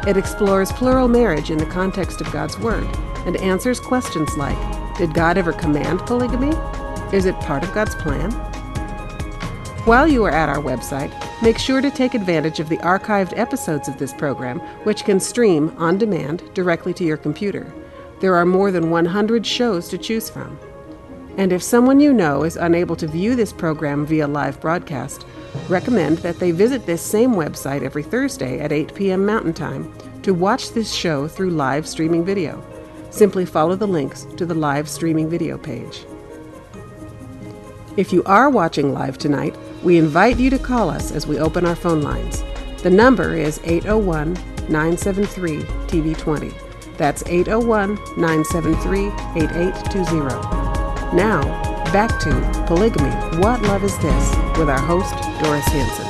[0.07, 2.87] It explores plural marriage in the context of God's Word
[3.25, 4.57] and answers questions like
[4.97, 6.55] Did God ever command polygamy?
[7.13, 8.31] Is it part of God's plan?
[9.83, 13.89] While you are at our website, make sure to take advantage of the archived episodes
[13.89, 17.73] of this program, which can stream on demand directly to your computer.
[18.21, 20.57] There are more than 100 shows to choose from.
[21.37, 25.25] And if someone you know is unable to view this program via live broadcast,
[25.69, 29.25] recommend that they visit this same website every Thursday at 8 p.m.
[29.25, 32.63] Mountain Time to watch this show through live streaming video.
[33.11, 36.05] Simply follow the links to the live streaming video page.
[37.97, 41.65] If you are watching live tonight, we invite you to call us as we open
[41.65, 42.43] our phone lines.
[42.83, 44.33] The number is 801
[44.69, 46.97] 973 TV20.
[46.97, 49.07] That's 801 973
[49.41, 51.15] 8820.
[51.15, 52.29] Now, back to
[52.67, 54.35] Polygamy What Love Is This?
[54.57, 56.05] with our host, Doris Hanson.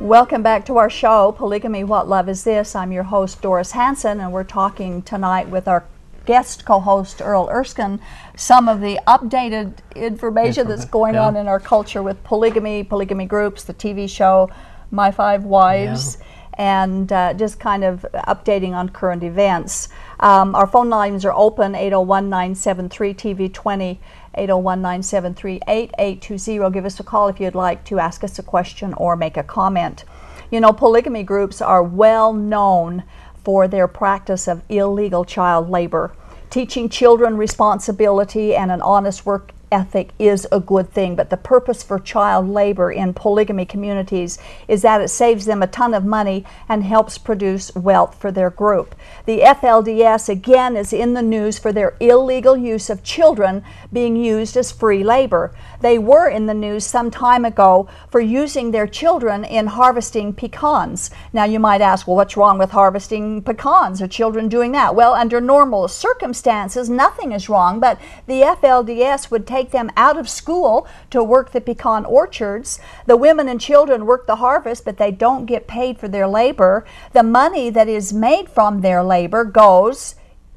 [0.00, 2.74] Welcome back to our show, Polygamy What Love Is This?
[2.74, 5.84] I'm your host, Doris Hanson, and we're talking tonight with our
[6.26, 8.00] guest co host, Earl Erskine,
[8.34, 11.28] some of the updated information that's going Yeah.
[11.28, 14.50] on in our culture with polygamy, polygamy groups, the TV show,
[14.90, 16.18] My Five Wives.
[16.54, 19.88] And uh, just kind of updating on current events.
[20.20, 23.98] Um, our phone lines are open 801 973 TV20,
[24.34, 26.70] 801 973 8820.
[26.70, 29.42] Give us a call if you'd like to ask us a question or make a
[29.42, 30.04] comment.
[30.50, 33.04] You know, polygamy groups are well known
[33.42, 36.14] for their practice of illegal child labor.
[36.50, 41.82] Teaching children responsibility and an honest work ethic is a good thing, but the purpose
[41.82, 46.44] for child labor in polygamy communities is that it saves them a ton of money
[46.68, 48.94] and helps produce wealth for their group.
[49.26, 54.56] The FLDS again is in the news for their illegal use of children being used
[54.56, 55.54] as free labor.
[55.80, 61.10] They were in the news some time ago for using their children in harvesting pecans.
[61.32, 64.02] Now you might ask, well, what's wrong with harvesting pecans?
[64.02, 64.94] Are children doing that?
[64.94, 70.30] Well, under normal circumstances, nothing is wrong, but the FLDS would take them out of
[70.30, 72.80] school to work the pecan orchards.
[73.04, 76.86] The women and children work the harvest, but they don't get paid for their labor.
[77.12, 80.14] The money that is made from their labor goes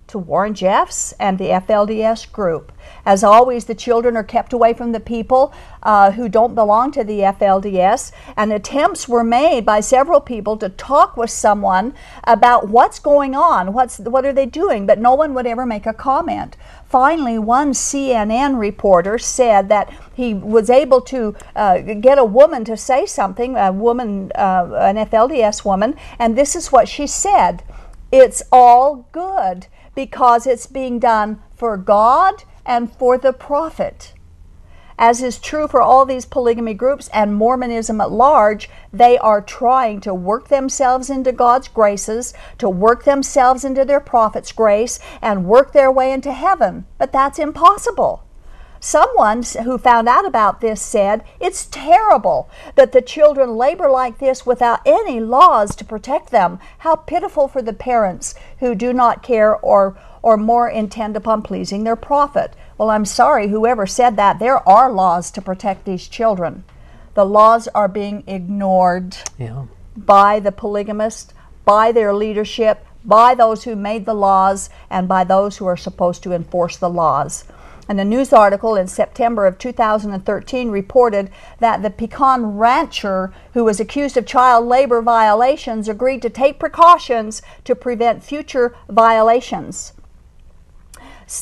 [0.08, 2.72] to Warren Jeffs and the FLDS group.
[3.06, 7.04] As always, the children are kept away from the people uh, who don't belong to
[7.04, 11.94] the FLDS, and attempts were made by several people to talk with someone
[12.26, 15.86] about what's going on, what's what are they doing, but no one would ever make
[15.86, 16.58] a comment.
[16.94, 22.78] Finally, one CNN reporter said that he was able to uh, get a woman to
[22.78, 27.64] say something, a woman, uh, an FLDS woman, and this is what she said.
[28.12, 34.14] It's all good because it's being done for God and for the prophet.
[34.98, 40.00] As is true for all these polygamy groups and Mormonism at large, they are trying
[40.02, 45.74] to work themselves into God's graces, to work themselves into their prophet's grace, and work
[45.74, 46.86] their way into heaven.
[46.98, 48.24] But that's impossible.
[48.86, 54.46] Someone who found out about this said, It's terrible that the children labor like this
[54.46, 56.60] without any laws to protect them.
[56.80, 61.86] How pitiful for the parents who do not care or, or more intend upon pleasing
[61.86, 62.58] their prophet.
[62.78, 64.40] Well, I'm sorry, whoever said that.
[64.40, 66.64] There are laws to protect these children.
[67.14, 69.64] The laws are being ignored Yeah.
[69.96, 71.34] by the polygamists,
[71.66, 76.24] by their leadership, by those who made the laws, and by those who are supposed
[76.24, 77.44] to enforce the laws.
[77.88, 83.80] And a news article in September of 2013 reported that the pecan rancher who was
[83.80, 89.92] accused of child labor violations agreed to take precautions to prevent future violations.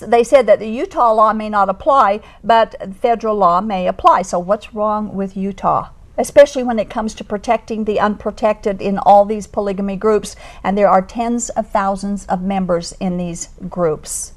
[0.02, 4.24] They said that the Utah law may not apply, but federal law may apply.
[4.24, 5.90] So, what's wrong with Utah?
[6.18, 10.90] Especially when it comes to protecting the unprotected in all these polygamy groups, and there
[10.90, 14.34] are tens of thousands of members in these groups.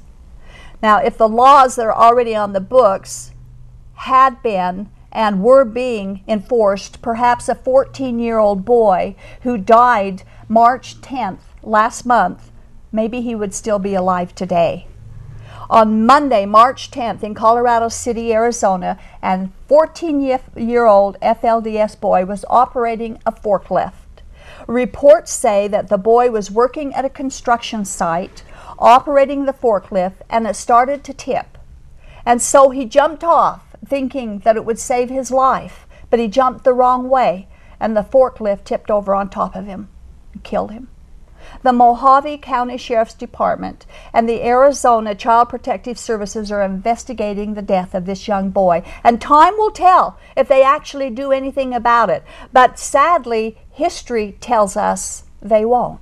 [0.81, 3.31] Now, if the laws that are already on the books
[3.95, 10.99] had been and were being enforced, perhaps a 14 year old boy who died March
[11.01, 12.51] 10th last month,
[12.91, 14.87] maybe he would still be alive today.
[15.69, 22.45] On Monday, March 10th, in Colorado City, Arizona, and 14 year old FLDS boy was
[22.49, 23.93] operating a forklift.
[24.67, 28.43] Reports say that the boy was working at a construction site,
[28.77, 31.57] operating the forklift, and it started to tip.
[32.25, 36.63] And so he jumped off, thinking that it would save his life, but he jumped
[36.63, 37.47] the wrong way,
[37.79, 39.89] and the forklift tipped over on top of him
[40.33, 40.89] and killed him.
[41.65, 47.95] The Mohave County Sheriff's Department and the Arizona Child Protective Services are investigating the death
[47.95, 52.23] of this young boy, and time will tell if they actually do anything about it.
[52.53, 56.01] But sadly, history tells us they won't.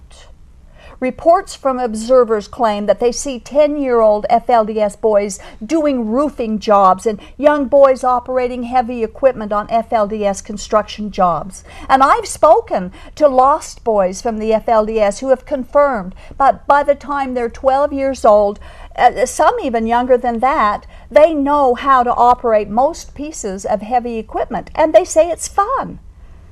[1.04, 7.06] Reports from observers claim that they see 10 year old FLDS boys doing roofing jobs
[7.06, 11.66] and young boys operating heavy equipment on FLDS construction jobs.
[11.90, 16.96] And I've spoken to lost boys from the FLDS who have confirmed that by the
[16.96, 18.62] time they're 12 years old,
[18.96, 24.18] uh, some even younger than that, they know how to operate most pieces of heavy
[24.18, 26.00] equipment and they say it's fun.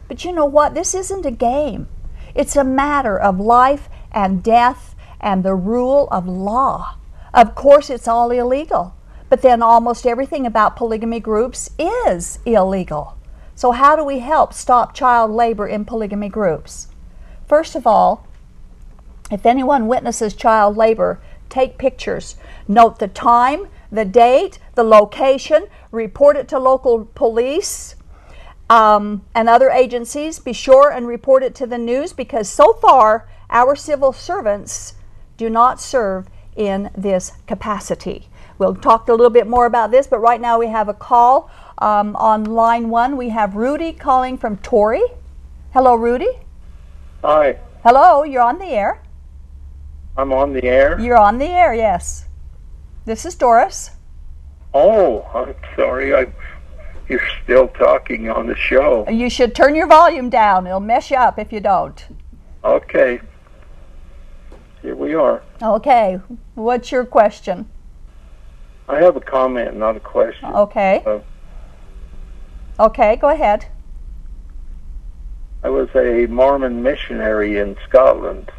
[0.09, 0.73] But you know what?
[0.73, 1.87] This isn't a game.
[2.35, 6.95] It's a matter of life and death and the rule of law.
[7.33, 8.95] Of course, it's all illegal,
[9.29, 13.17] but then almost everything about polygamy groups is illegal.
[13.55, 16.87] So, how do we help stop child labor in polygamy groups?
[17.47, 18.25] First of all,
[19.29, 22.35] if anyone witnesses child labor, take pictures.
[22.67, 27.95] Note the time, the date, the location, report it to local police
[28.69, 30.39] um, and other agencies.
[30.39, 34.95] Be sure and report it to the news because so far our civil servants
[35.37, 38.27] do not serve in this capacity.
[38.57, 41.49] We'll talk a little bit more about this, but right now we have a call
[41.79, 43.17] um, on line one.
[43.17, 45.03] We have Rudy calling from Torrey.
[45.73, 46.39] Hello, Rudy.
[47.23, 49.01] Hi, Hello, you're on the air.
[50.15, 50.99] I'm on the air.
[50.99, 52.25] You're on the air, yes.
[53.05, 53.89] This is Doris.
[54.71, 56.13] Oh, I'm sorry.
[56.13, 56.27] I,
[57.09, 59.09] you're still talking on the show.
[59.09, 60.67] You should turn your volume down.
[60.67, 62.05] It'll mess you up if you don't.
[62.63, 63.19] Okay.
[64.81, 65.41] Here we are.
[65.61, 66.19] Okay.
[66.55, 67.69] What's your question?
[68.87, 70.49] I have a comment, not a question.
[70.53, 71.03] Okay.
[71.05, 71.19] Uh,
[72.79, 73.67] Okay, go ahead.
[75.63, 78.51] I was a Mormon missionary in Scotland,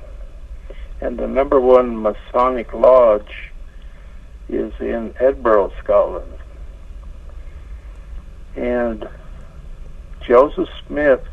[1.00, 3.50] and the number one Masonic lodge
[4.48, 6.32] is in Edinburgh, Scotland.
[8.54, 9.08] And
[10.20, 11.24] Joseph Smith,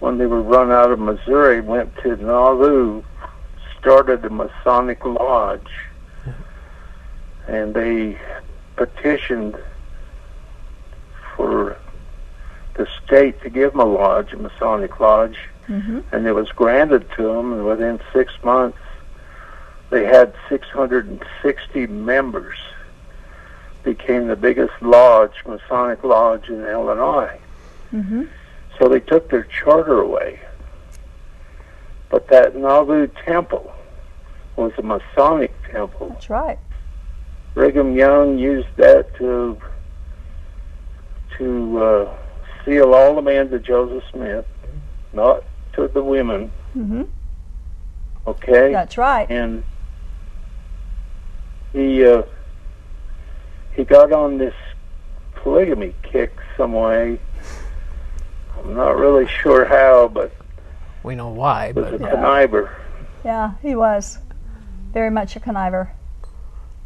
[0.00, 3.02] when they were run out of Missouri, went to Nauvoo,
[3.82, 5.66] started a Masonic lodge,
[7.48, 8.16] and they
[8.76, 9.56] petitioned
[11.34, 11.76] for
[12.74, 15.36] the state to give them a lodge, a Masonic lodge,
[15.68, 16.00] Mm-hmm.
[16.10, 17.52] and it was granted to them.
[17.52, 18.78] And within six months,
[19.90, 22.58] they had 660 members.
[23.84, 27.38] Became the biggest lodge, Masonic lodge in Illinois.
[27.92, 28.24] Mm-hmm.
[28.76, 30.40] So they took their charter away.
[32.12, 33.72] But that Nauvoo temple
[34.56, 36.10] was a Masonic temple.
[36.10, 36.58] That's right.
[37.54, 39.58] Brigham Young used that to
[41.38, 42.16] to uh,
[42.64, 44.46] seal all the men to Joseph Smith,
[45.14, 45.42] not
[45.72, 46.52] to the women.
[46.76, 47.04] Mm-hmm.
[48.26, 49.28] Okay, That's right.
[49.30, 49.64] and
[51.72, 52.24] he uh,
[53.74, 54.54] he got on this
[55.36, 57.18] polygamy kick some way.
[58.58, 60.30] I'm not really sure how, but
[61.02, 62.70] We know why, it was a but conniver.
[63.24, 64.18] Yeah, he was
[64.92, 65.90] very much a conniver.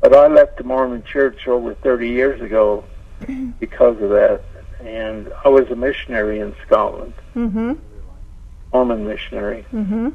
[0.01, 2.85] But I left the Mormon Church over 30 years ago
[3.61, 4.43] because of that,
[4.81, 7.73] and I was a missionary in Scotland, Mm-hmm.
[8.73, 9.65] Mormon missionary.
[9.73, 10.11] Mm-hmm.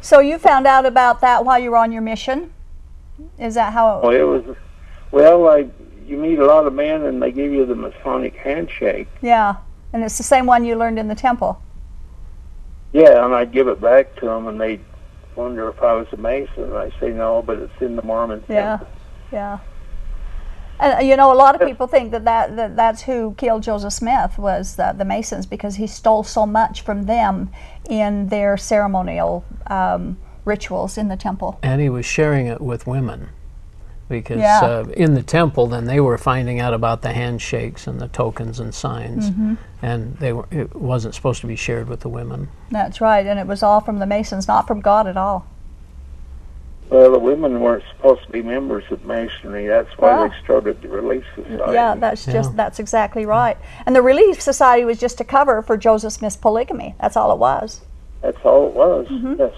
[0.00, 2.52] So you found out about that while you were on your mission?
[3.38, 4.00] Is that how?
[4.02, 4.56] Well, it was,
[5.10, 5.68] well, I
[6.06, 9.08] you meet a lot of men and they give you the Masonic handshake.
[9.22, 9.56] Yeah,
[9.92, 11.60] and it's the same one you learned in the temple.
[12.96, 14.82] Yeah, and I'd give it back to them, and they'd
[15.34, 16.62] wonder if I was a Mason.
[16.62, 18.42] And I say no, but it's in the Mormon.
[18.48, 18.88] Yeah, temple."
[19.30, 19.58] yeah.
[20.80, 23.64] And uh, you know, a lot of people think that, that, that that's who killed
[23.64, 27.50] Joseph Smith was the, the Masons because he stole so much from them
[27.88, 30.16] in their ceremonial um,
[30.46, 31.58] rituals in the temple.
[31.62, 33.28] and he was sharing it with women
[34.08, 34.60] because Yeah.
[34.62, 38.60] uh, in the temple then they were finding out about the handshakes and the tokens
[38.60, 39.54] and signs Mm-hmm.
[39.82, 43.38] and they were it wasn't supposed to be shared with the women That's right, and
[43.38, 45.46] it was all from the Masons, not from God at all.
[46.88, 49.66] Well, the women weren't supposed to be members of Masonry.
[49.66, 50.28] That's why Wow.
[50.28, 51.72] they started the Relief Society.
[51.72, 53.56] Yeah, that's just that's exactly right.
[53.86, 56.94] And the Relief Society was just a cover for Joseph Smith's polygamy.
[57.00, 57.80] That's all it was.
[58.22, 59.08] That's all it was.
[59.08, 59.34] Mm-hmm.
[59.36, 59.52] Yes.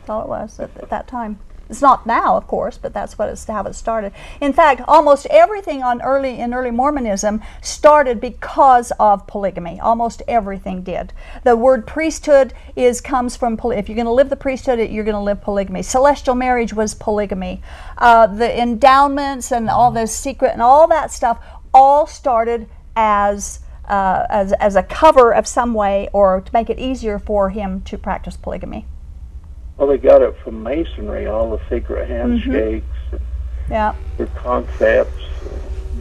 [0.00, 1.38] That's all it was at, at that time.
[1.68, 4.12] It's not now, of course, but that's what it's how it started.
[4.40, 9.78] In fact, almost everything on early in early Mormonism started because of polygamy.
[9.78, 11.12] Almost everything did.
[11.44, 15.04] The word priesthood is comes from poly- if you're going to live the priesthood, you're
[15.04, 15.82] going to live polygamy.
[15.82, 17.60] Celestial marriage was polygamy.
[17.98, 21.38] Uh, the endowments and all the secret and all that stuff
[21.74, 22.66] all started
[22.96, 27.50] as uh, as, as a cover of some way or to make it easier for
[27.50, 28.86] him to practice polygamy.
[29.78, 32.50] Well, they got it from Masonry, all the secret Mm-hmm.
[32.52, 33.22] handshakes,
[33.70, 33.94] Yeah.
[34.16, 35.22] the concepts.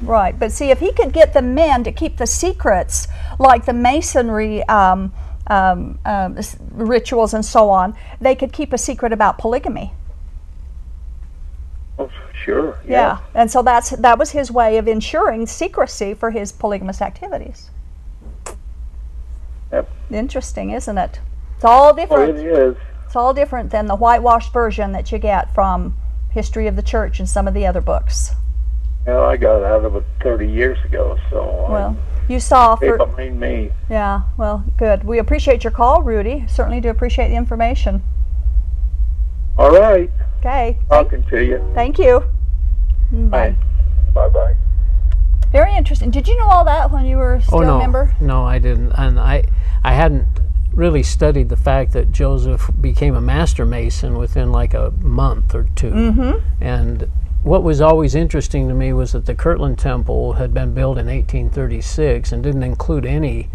[0.02, 3.08] Right, but see, if he could get the men to keep the secrets,
[3.40, 5.12] like the masonry um,
[5.48, 6.38] um, um,
[6.72, 9.94] rituals and so on, they could keep a secret about polygamy.
[12.00, 12.12] Oh,
[12.46, 12.78] sure.
[12.88, 13.18] Yeah, yeah.
[13.34, 17.72] and so that's that was his way of ensuring secrecy for his polygamous activities.
[19.72, 19.90] Yep.
[20.12, 21.20] Interesting, isn't it?
[21.56, 22.38] It's all Well, it different.
[22.40, 22.76] is.
[23.08, 25.98] It's all different than the whitewashed version that you get from
[26.32, 28.36] History of the Church and some of the other books.
[29.06, 31.98] Well, I got out of it 30 years ago, so Well,
[32.28, 33.72] you saw I, for behind me.
[33.90, 35.06] Yeah, well, good.
[35.06, 36.44] We appreciate your call, Rudy.
[36.50, 38.04] Certainly do appreciate the information.
[39.58, 40.12] All right.
[40.40, 41.72] Okay, thank, Talking to you.
[41.74, 42.24] thank you.
[43.14, 43.56] Mm, bye.
[44.14, 44.56] Bye bye.
[45.54, 46.12] Very interesting.
[46.12, 48.14] Did you know all that when you were oh, still oh no a member?
[48.20, 49.44] no i didn't and i
[49.84, 50.28] i hadn't
[50.78, 55.68] really studied the fact that joseph became a master mason within like a month or
[55.76, 56.64] 2 Mm-hmm.
[56.64, 57.10] and
[57.44, 61.08] what was always interesting to me was that the kirtland temple had been built in
[61.08, 63.50] 1836 and didn't include any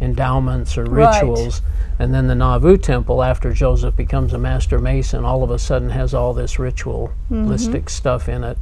[0.00, 1.20] endowments or Right.
[1.22, 1.62] rituals
[1.98, 5.90] and then the nauvoo temple after joseph becomes a master mason all of a sudden
[5.90, 7.86] has all this ritualistic Mm-hmm.
[7.88, 8.58] stuff in it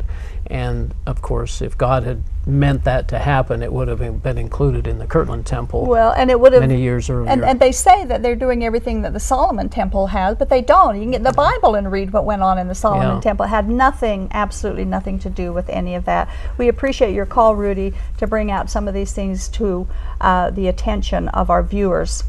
[0.51, 4.87] and of course if god had meant that to happen, it would have been, included
[4.87, 7.29] in the Kirtland Temple Well, and it would have many years earlier.
[7.29, 10.63] And, and they say that they're doing everything that the Solomon Temple has, but they
[10.63, 10.95] don't.
[10.95, 13.21] You can get in the Bible and read what went on in the Solomon Yeah.
[13.21, 13.47] Temple.
[13.47, 16.29] It had nothing, absolutely nothing to do with any of that.
[16.59, 19.89] We appreciate your call, Rudy, to bring out some of these things to
[20.21, 22.23] uh, the attention of our viewers.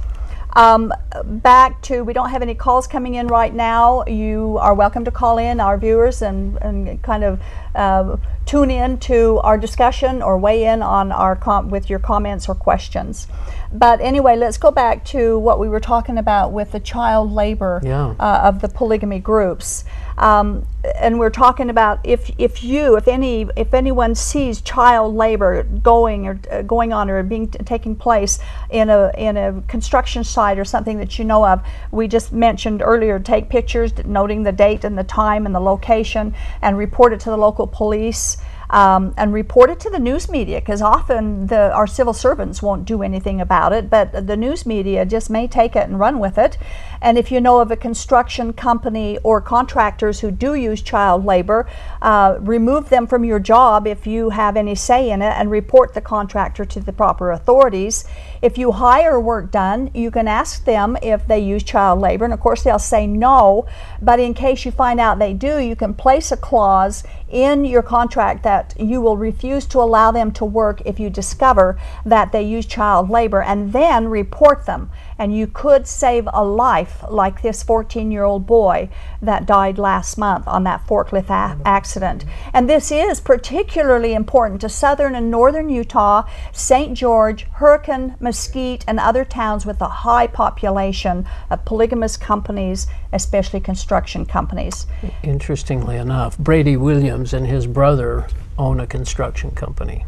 [0.58, 0.92] Um,
[1.24, 4.04] back to, we don't have any calls coming in right now.
[4.08, 7.40] You are welcome to call in, our viewers, and, and kind of
[7.76, 12.50] uh, tune in to our discussion or weigh in on our com- with your comments
[12.50, 13.28] or questions.
[13.72, 17.80] But anyway, let's go back to what we were talking about with the child labor
[17.84, 18.16] Yeah.
[18.20, 19.86] uh, of the polygamy groups.
[20.18, 20.66] Um,
[20.96, 26.28] and we're talking about if, if you, if any, if anyone sees child labor going
[26.28, 28.40] or uh, going on or being taking place
[28.70, 32.82] in a in a construction site or something that you know of, we just mentioned
[32.82, 37.20] earlier, take pictures noting the date and the time and the location, and report it
[37.20, 38.38] to the local police
[38.70, 42.86] um, and report it to the news media because often the, our civil servants won't
[42.86, 46.38] do anything about it, but the news media just may take it and run with
[46.38, 46.58] it.
[47.02, 51.68] And if you know of a construction company or contractors who do use child labor,
[52.02, 55.94] uh, remove them from your job if you have any say in it and report
[55.94, 58.06] the contractor to the proper authorities.
[58.42, 62.34] If you hire work done, you can ask them if they use child labor, and
[62.34, 63.66] of course they'll say no.
[64.02, 67.82] But in case you find out they do, you can place a clause in your
[67.82, 72.44] contract that you will refuse to allow them to work if you discover that they
[72.44, 74.90] use child labor and then report them.
[75.20, 78.90] And you could save a life like this 14 year old boy
[79.22, 81.28] that died last month on that forklift
[81.66, 82.26] accident.
[82.54, 86.98] And this is particularly important to southern and northern Utah, St.
[86.98, 94.26] George, Hurricane, Mesquite, and other towns with a high population of polygamous companies, especially construction
[94.26, 94.88] companies.
[95.24, 100.06] Interestingly enough, Brady Williams and his brother own a construction company.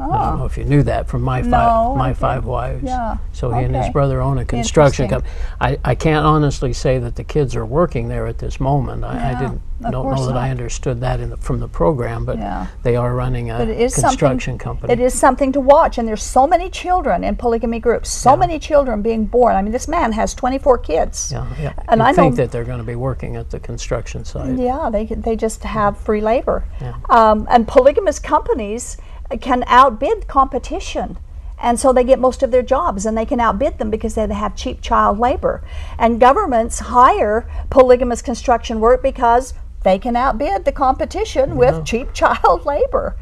[0.00, 2.84] I don't know if you knew that from my five, I my five wives.
[2.84, 5.32] Yeah, So he and his brother own a construction company.
[5.60, 9.04] I, I can't honestly say that the kids are working there at this moment.
[9.04, 12.38] I, I didn't don't know that I understood that in the, from the program, but
[12.38, 12.66] Yeah.
[12.82, 13.58] they are running a
[13.90, 14.92] construction company.
[14.92, 18.10] It is something to watch, and there's so many children in polygamy groups.
[18.10, 19.54] So many children being born.
[19.54, 21.30] I mean, this man has 24 kids.
[21.32, 21.72] Yeah, yeah.
[21.88, 24.58] And You'd I think that they're going to be working at the construction site.
[24.58, 26.64] Yeah, they they just have free labor,
[27.08, 28.96] um, and polygamous companies
[29.40, 31.18] can outbid competition.
[31.60, 34.26] And so they get most of their jobs and they can outbid them because they
[34.26, 35.62] have cheap child labor.
[35.98, 42.64] And governments hire polygamous construction work because they can outbid the competition with cheap child
[42.64, 43.16] labor.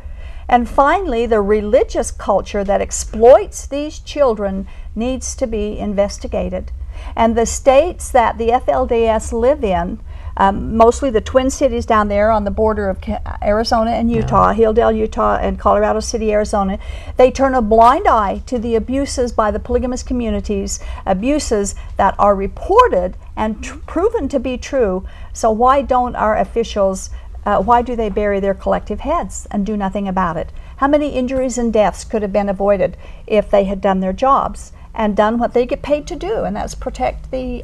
[0.49, 6.71] And finally, the religious culture that exploits these children needs to be investigated.
[7.15, 10.01] And the states that the FLDS live in,
[10.37, 12.99] um, mostly the Twin Cities down there on the border of
[13.43, 16.78] Arizona and Utah, Hildale, Utah, and Colorado City, Arizona,
[17.16, 22.34] they turn a blind eye to the abuses by the polygamous communities, abuses that are
[22.34, 25.07] reported and tr- proven to be true.
[25.32, 27.11] So, why don't our officials?
[27.45, 30.51] Uh, why do they bury their collective heads and do nothing about it?
[30.78, 34.72] How many injuries and deaths could have been avoided if they had done their jobs
[34.97, 37.62] and done what they get paid to do, and that's protect the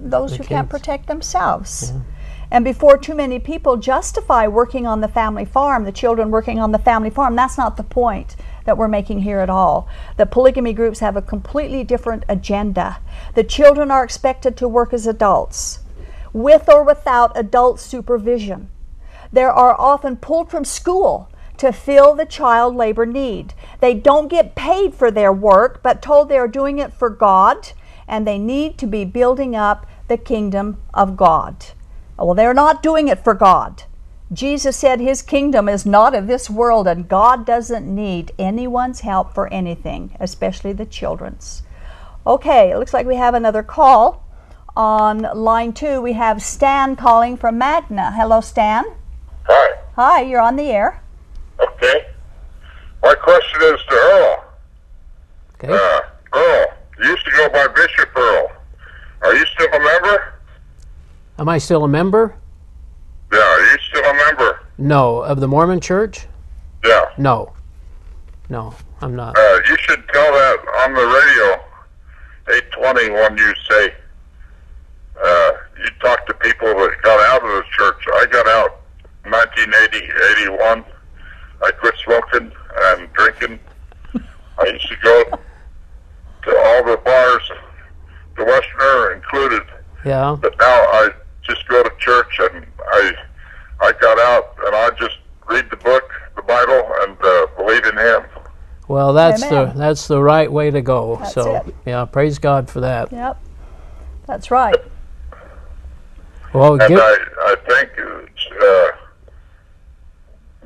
[0.00, 1.92] those The who can't protect themselves.
[2.50, 6.72] And before too many people justify working on the family farm, the children working on
[6.72, 9.86] the family farm, that's not the point that we're making here at all.
[10.16, 13.00] The polygamy groups have a completely different agenda.
[13.34, 15.80] The children are expected to work as adults,
[16.32, 18.70] with or without adult supervision.
[19.30, 23.52] They are often pulled from school to fill the child labor need.
[23.80, 27.72] They don't get paid for their work, but told they are doing it for God
[28.08, 31.66] and they need to be building up the kingdom of God.
[32.16, 33.84] Well, they're not doing it for God.
[34.32, 39.32] Jesus said his kingdom is not of this world and God doesn't need anyone's help
[39.32, 41.62] for anything, especially the children's.
[42.26, 44.24] Okay, it looks like we have another call.
[44.76, 48.12] On line two, we have Stan calling from Magna.
[48.14, 48.84] Hello, Stan.
[49.44, 49.78] Hi.
[49.96, 51.02] Hi, you're on the air.
[51.58, 52.06] Okay.
[53.02, 54.44] My question is to Earl.
[55.54, 55.72] Okay.
[55.72, 56.00] Uh,
[56.34, 56.66] Earl,
[57.00, 58.52] you used to go by Bishop Earl.
[59.22, 60.34] Are you still a member?
[61.38, 62.34] Am I still a member?
[63.32, 64.60] Yeah, are you still a member?
[64.78, 65.18] No.
[65.18, 66.26] Of the Mormon Church?
[66.84, 67.04] Yeah.
[67.18, 67.52] No.
[68.48, 69.36] No, I'm not.
[69.36, 71.64] Uh, you should tell that on the radio,
[72.48, 73.94] 820, when you say,
[75.22, 78.02] uh, you talk to people that got out of the church.
[78.14, 78.80] I got out
[79.24, 80.10] 1980,
[80.42, 80.84] 81.
[81.62, 82.52] I quit smoking
[82.84, 83.58] and drinking.
[84.58, 85.38] I used to go
[86.48, 87.50] to all the bars,
[88.36, 89.62] the Westerner included.
[90.04, 90.36] Yeah.
[90.40, 91.10] But now I
[91.42, 93.12] just go to church and I
[93.80, 95.18] I got out and I just
[95.48, 98.22] read the book, the Bible, and uh, believe in Him.
[98.88, 99.72] Well, that's Amen.
[99.74, 101.16] the that's the right way to go.
[101.16, 101.74] That's so it.
[101.84, 103.12] yeah, praise God for that.
[103.12, 103.38] Yep.
[104.26, 104.76] That's right.
[106.54, 108.88] Well, And give, I, I thank uh,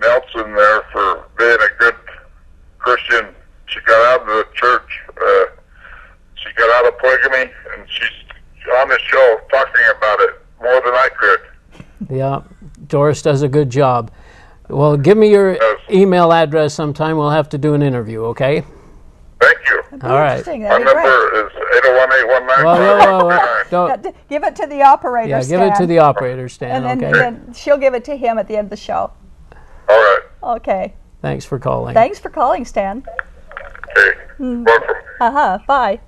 [0.01, 1.97] Nelson there for being a good
[2.78, 3.35] Christian.
[3.66, 5.01] She got out of the church.
[5.20, 5.62] Uh,
[6.53, 10.94] she got out of polygamy, and she's on the show talking about it more than
[10.94, 11.40] I could.
[12.11, 12.42] yeah,
[12.86, 14.11] Doris does a good job.
[14.68, 15.78] Well, give me your Yes.
[15.90, 17.16] email address sometime.
[17.16, 18.64] We'll have to do an interview, okay?
[19.40, 19.82] Thank you.
[20.03, 20.38] All right.
[20.38, 20.62] Interesting.
[20.62, 21.05] My That'd be great.
[21.05, 25.28] number is 801 Well, well, well, well, don't, give it to the operator.
[25.28, 26.84] yeah, give it to the operator, Stan.
[26.84, 27.26] and then, Okay.
[27.26, 29.11] and then she'll give it to him at the end of the show.
[29.88, 30.20] All right.
[30.44, 30.94] Okay.
[31.20, 31.92] Thanks for calling.
[31.94, 33.05] Thanks for calling, Stan.
[33.96, 34.18] Okay.
[34.38, 34.96] Welcome.
[35.20, 35.59] Uh huh.
[35.66, 36.00] Bye.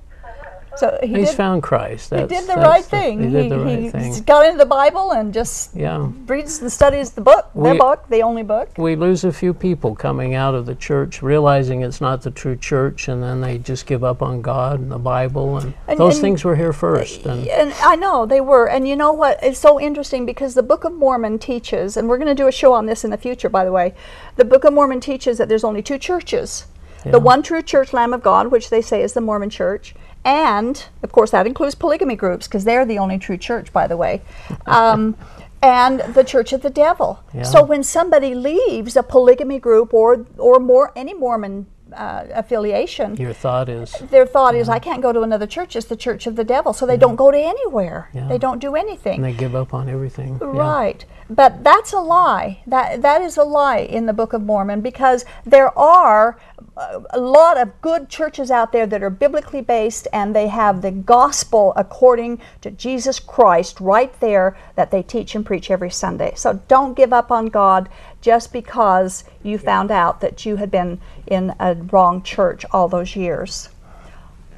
[0.76, 2.10] So he He's did, found Christ.
[2.10, 3.22] he did the that's right thing.
[3.22, 4.22] He did the right thing.
[4.24, 6.08] got into the Bible and just Yeah.
[6.26, 8.68] reads and studies the book, We- book, the only book.
[8.76, 12.56] We lose a few people coming out of the church, realizing it's not the true
[12.56, 16.14] church, and then they just give up on God and the Bible, and, And- those
[16.16, 17.24] and- things were here first.
[17.26, 18.66] And And I know they were.
[18.68, 19.38] And you know what?
[19.42, 22.52] It's so interesting because the Book of Mormon teaches, and we're going to do a
[22.52, 23.94] show on this in the future, by the way.
[24.36, 26.66] The Book of Mormon teaches that there's only two churches
[27.06, 29.94] the one true church, Lamb of God, which they say is the Mormon church.
[30.24, 33.96] And, of course, that includes polygamy groups because they're the only true church, by the
[33.96, 34.22] way.
[34.66, 35.16] Um,
[35.62, 37.22] and the Church of the Devil.
[37.42, 43.32] So when somebody leaves a polygamy group or, or more any Mormon uh, affiliation, your
[43.32, 45.74] thought is, their thought is, I can't go to another church.
[45.76, 46.72] It's the church of the devil.
[46.72, 48.10] So they don't go to anywhere.
[48.12, 48.28] Yeah.
[48.28, 49.16] They don't do anything.
[49.16, 50.38] and they give up on everything.
[50.40, 50.48] Yeah.
[50.48, 51.04] Right.
[51.30, 52.62] But that's a lie.
[52.66, 56.38] That that is a lie in the Book of Mormon because there are
[56.76, 60.90] a lot of good churches out there that are biblically based and they have the
[60.90, 66.32] gospel according to Jesus Christ right there that they teach and preach every Sunday.
[66.34, 67.88] So don't give up on God
[68.20, 73.14] just because you found out that you had been in a wrong church all those
[73.14, 73.68] years.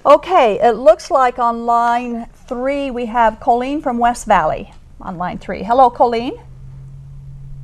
[0.06, 5.38] Okay, it looks like on line three we have Colleen from West Valley on line
[5.38, 5.62] three.
[5.62, 6.40] Hello, Colleen.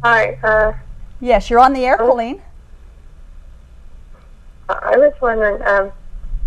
[0.03, 0.73] Hi, uh,
[1.21, 2.43] Yes, you're on the air, Colleen.
[4.83, 5.93] I was wondering, um,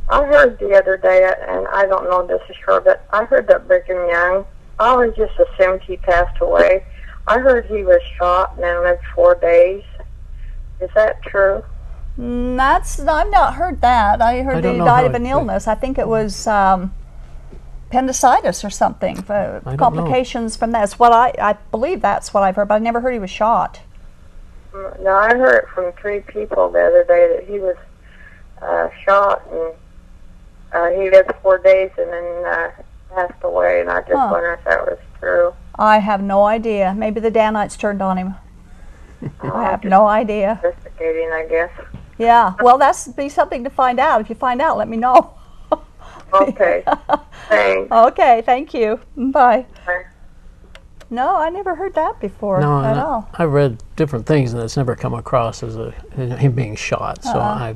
[0.09, 3.47] I heard the other day, and I don't know this is sure, but I heard
[3.47, 4.45] that Brigham Young,
[4.79, 6.85] I always just assumed he passed away.
[7.27, 9.83] I heard he was shot and then lived four days.
[10.79, 11.63] Is that true?
[12.19, 14.21] Mm, That's I've not heard that.
[14.21, 15.67] I heard I that he died of an illness.
[15.67, 16.93] I think it was um,
[17.87, 19.23] appendicitis or something.
[19.29, 19.77] I know.
[19.77, 20.83] complications from that.
[20.83, 23.31] It's what I I believe that's what I've heard, but I never heard he was
[23.31, 23.81] shot.
[24.71, 27.75] Mm, No, I heard it from three people the other day that he was
[28.65, 29.73] uh, shot and
[30.73, 32.71] uh, he lived four days and then uh,
[33.13, 33.81] passed away.
[33.81, 34.29] And I just Huh.
[34.31, 35.53] wonder if that was true.
[35.77, 36.93] I have no idea.
[36.97, 38.35] Maybe the Danites turned on him.
[39.41, 40.59] I have no idea.
[40.63, 41.71] Investigating, I guess.
[42.17, 42.53] Yeah.
[42.61, 44.21] Well, that's be something to find out.
[44.21, 45.31] If you find out, let me know.
[46.33, 46.83] Okay.
[47.47, 47.91] Thanks.
[47.91, 48.41] Okay.
[48.45, 48.99] Thank you.
[49.15, 49.65] Bye.
[49.85, 50.03] Bye.
[51.09, 53.29] No, I never heard that before No, at and all.
[53.35, 57.23] I, I've read different things, and it's never come across as a him being shot.
[57.23, 57.75] So I,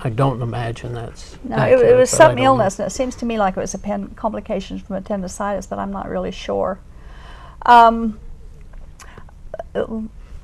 [0.00, 1.38] I don't imagine that's.
[1.44, 2.44] No, it, accurate, it was some don't know.
[2.44, 5.90] illness, and it seems to me like it was append- complication from appendicitis, but I'm
[5.90, 6.80] not really sure.
[7.62, 8.18] Um,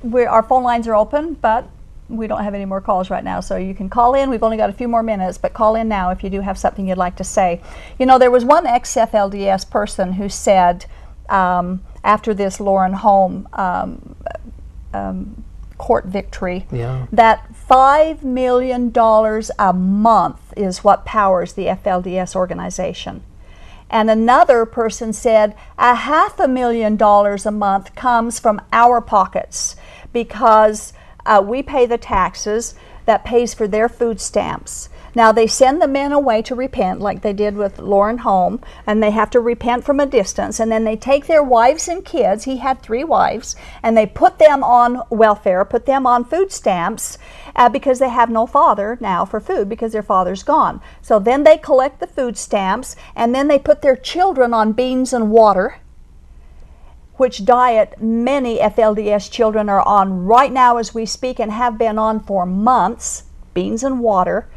[0.03, 1.69] we our phone lines are open, but
[2.09, 4.29] we don't have any more calls right now, so you can call in.
[4.29, 6.57] We've only got a few more minutes, but call in now if you do have
[6.57, 7.61] something you'd like to say.
[7.99, 10.85] You know, there was one ex-FLDS person who said
[11.29, 14.15] um, after this Lorin Holm um,
[14.93, 15.43] um,
[15.77, 17.05] court victory Yeah.
[17.11, 18.91] that $5 million
[19.59, 23.23] a month is what powers the FLDS organization.
[23.89, 29.75] And another person said a half a million dollars a month comes from our pockets
[30.11, 30.93] because
[31.25, 32.75] uh, we pay the taxes
[33.07, 34.89] that pays for their food stamps.
[35.15, 39.01] Now they send the men away to repent, like they did with Lorin Holm, and
[39.01, 40.59] they have to repent from a distance.
[40.59, 42.43] And then they take their wives and kids.
[42.43, 47.17] He had three wives, and they put them on welfare, put them on food stamps,
[47.55, 50.81] uh, because they have no father now for food because their father's gone.
[51.01, 55.13] So then they collect the food stamps, and then they put their children on beans
[55.13, 55.79] and water
[57.17, 61.99] which diet many FLDS children are on right now as we speak and have been
[61.99, 64.47] on for months beans and water.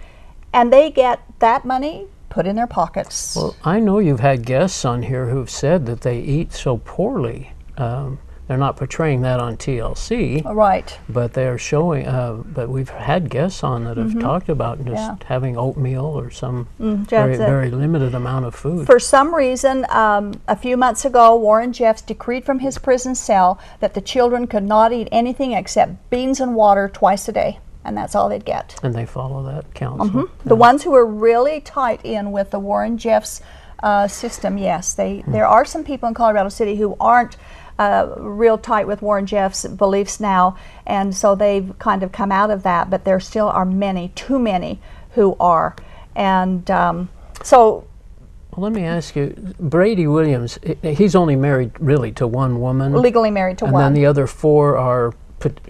[0.53, 3.35] And they get that money put in their pockets.
[3.35, 7.53] Well, I know you've had guests on here who've said that they eat so poorly.
[7.77, 8.19] Um,
[8.51, 10.99] they're not portraying that on TLC, right.
[11.09, 12.05] but they're showing.
[12.05, 15.21] Uh, but we've had guests on that have talked about just Mm-hmm.
[15.21, 15.27] Yeah.
[15.29, 18.87] having oatmeal or some Mm, very, very limited amount of food.
[18.87, 23.61] For some reason, um, a few months ago, Warren Jeffs decreed from his prison cell
[23.79, 27.61] that the children could not eat anything except beans and water twice a day.
[27.85, 28.75] and that's all they'd get.
[28.83, 30.09] And they follow that counsel.
[30.09, 30.49] Mm-hmm.
[30.49, 33.41] The ones who are really tight in with the Warren Jeffs
[33.83, 37.37] uh, system, yes, they there are some people in Colorado City who aren't
[37.81, 40.57] uh, real tight with Warren Jeffs beliefs now,
[40.87, 42.91] and so they've kind of come out of that.
[42.91, 44.79] But there still are many, too many,
[45.17, 45.75] who are,
[46.15, 47.09] and um,
[47.43, 47.85] so
[48.53, 50.59] Well, let me ask you, Brady Williams.
[50.83, 53.85] He's only married really to one woman, legally married to and one.
[53.85, 55.15] And then the other four are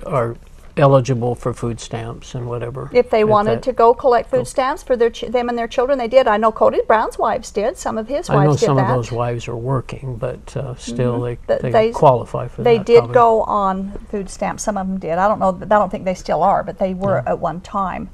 [0.06, 0.36] are
[0.76, 2.88] eligible for food stamps and whatever.
[2.92, 5.68] if they wanted that- to go collect food stamps for their ch- them and their
[5.68, 6.26] children, they did.
[6.28, 7.76] I know Cody Brown's wives did.
[7.76, 8.82] Some of his I wives know did some that.
[8.82, 8.90] Mm-hmm.
[8.92, 12.78] of those wives are working, but uh, still they, But they, they- qualify for They
[12.78, 12.86] that.
[12.86, 13.14] did probably.
[13.14, 14.62] go on food stamps.
[14.62, 15.18] Some of them did.
[15.18, 15.58] I don't know.
[15.60, 18.08] I don't think they still are, but they were at one time.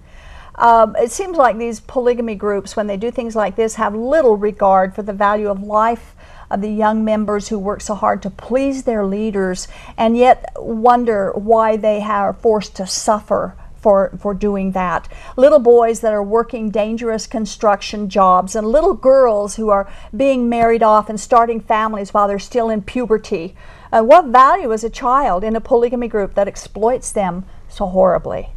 [0.59, 4.39] Um, it seems like these polygamy groups, when they do things like this, have little
[4.39, 6.16] regard for the value of life
[6.51, 11.33] of the young members who work so hard to please their leaders, and yet wonder
[11.35, 15.09] why they are forced to suffer for, for doing that.
[15.37, 20.83] Little boys that are working dangerous construction jobs, and little girls who are being married
[20.83, 23.55] off and starting families while they're still in puberty.
[23.93, 28.51] Uh, what value is a child in a polygamy group that exploits them so horribly?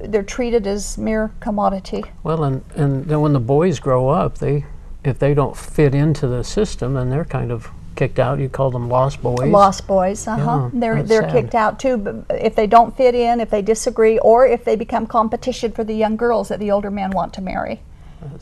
[0.00, 2.04] They're treated as mere commodity.
[2.22, 4.64] Well, and, and then when the boys grow up, they
[5.04, 8.38] if they don't fit into the system, then they're kind of kicked out.
[8.38, 9.50] You call them lost boys.
[9.50, 10.70] Lost boys, uh huh.
[10.72, 11.32] Yeah, they're they're sad.
[11.32, 11.96] kicked out too.
[11.96, 15.84] But if they don't fit in, if they disagree, or if they become competition for
[15.84, 17.80] the young girls that the older men want to marry,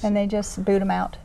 [0.02, 1.16] and they just boot them out.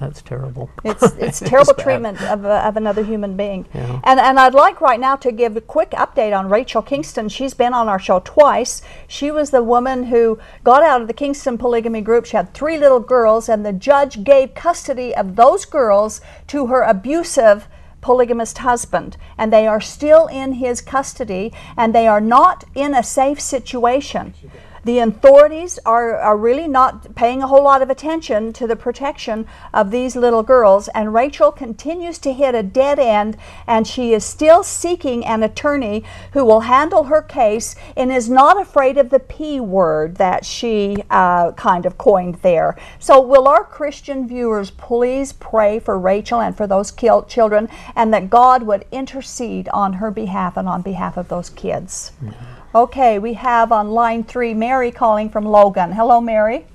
[0.00, 0.70] That's terrible.
[0.84, 1.82] It's it's terrible bad.
[1.82, 3.66] treatment of, a, of another human being.
[3.72, 4.00] Yeah.
[4.04, 7.28] And and I'd like right now to give a quick update on Rachel Kingston.
[7.28, 8.82] She's been on our show twice.
[9.06, 12.26] She was the woman who got out of the Kingston polygamy group.
[12.26, 16.82] She had three little girls, and the judge gave custody of those girls to her
[16.82, 17.68] abusive
[18.04, 23.02] polygamist husband and they are still in his custody and they are not in a
[23.02, 24.34] safe situation
[24.84, 29.46] the authorities are, are really not paying a whole lot of attention to the protection
[29.72, 30.88] of these little girls.
[30.88, 36.04] And Rachel continues to hit a dead end, and she is still seeking an attorney
[36.32, 40.96] who will handle her case and is not afraid of the P word that she
[41.10, 42.76] uh, kind of coined there.
[42.98, 48.30] So, will our Christian viewers please pray for Rachel and for those children, and that
[48.30, 52.12] God would intercede on her behalf and on behalf of those kids?
[52.74, 55.92] Okay, we have on line three Mary calling from Logan.
[55.92, 56.66] Hello, Mary.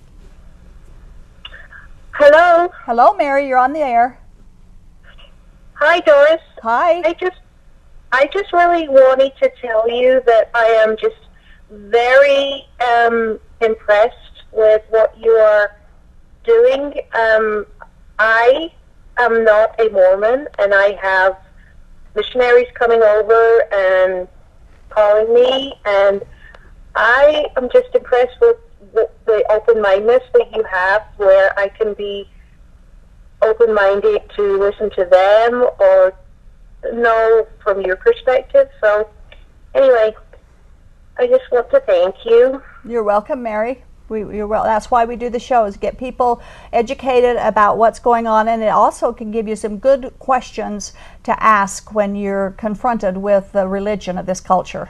[2.12, 2.70] Hello.
[2.86, 3.50] Hello, Mary.
[3.50, 4.18] You're on the air.
[5.74, 6.42] Hi, Doris.
[6.64, 7.02] Hi.
[7.02, 7.42] I just,
[8.14, 11.18] I just really wanted to tell you that I am just
[11.70, 15.76] very um, impressed with what you are
[16.46, 16.94] doing.
[17.14, 17.66] Um,
[18.20, 18.72] I
[19.18, 21.38] am not a Mormon, and I have
[22.16, 24.30] missionaries coming over and
[24.90, 26.22] calling me, and
[26.96, 28.58] I am just impressed with
[28.94, 29.10] the,
[29.52, 32.28] open mindedness that you have, where I can be
[33.42, 36.14] open minded to listen to them or
[36.94, 38.68] know from your perspective.
[38.82, 39.08] So,
[39.76, 40.14] anyway,
[41.18, 42.62] I just want to thank you.
[42.84, 43.84] You're welcome, Mary.
[44.10, 44.64] We, you're well.
[44.64, 46.42] That's why we do the show is get people
[46.74, 50.94] educated about what's going on, and it also can give you some good questions
[51.24, 54.90] to ask when you're confronted with the religion of this culture.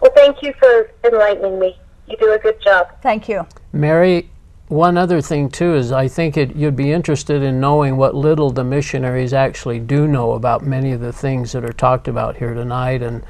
[0.00, 1.76] Well, thank you for enlightening me.
[2.06, 2.88] You do a good job.
[3.02, 3.46] Thank you.
[3.72, 4.30] Mary,
[4.68, 8.50] one other thing too is I think it, you'd be interested in knowing what little
[8.50, 12.54] the missionaries actually do know about many of the things that are talked about here
[12.54, 13.24] tonight and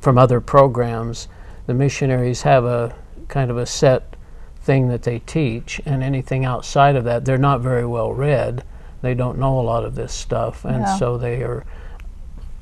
[0.00, 1.28] from other programs.
[1.66, 2.94] The missionaries have a
[3.28, 4.13] kind of a set
[4.64, 8.64] thing that they teach, and anything outside of that, they're not very well read.
[9.02, 10.96] They don't know a lot of this stuff, and Yeah.
[10.96, 11.64] so they are.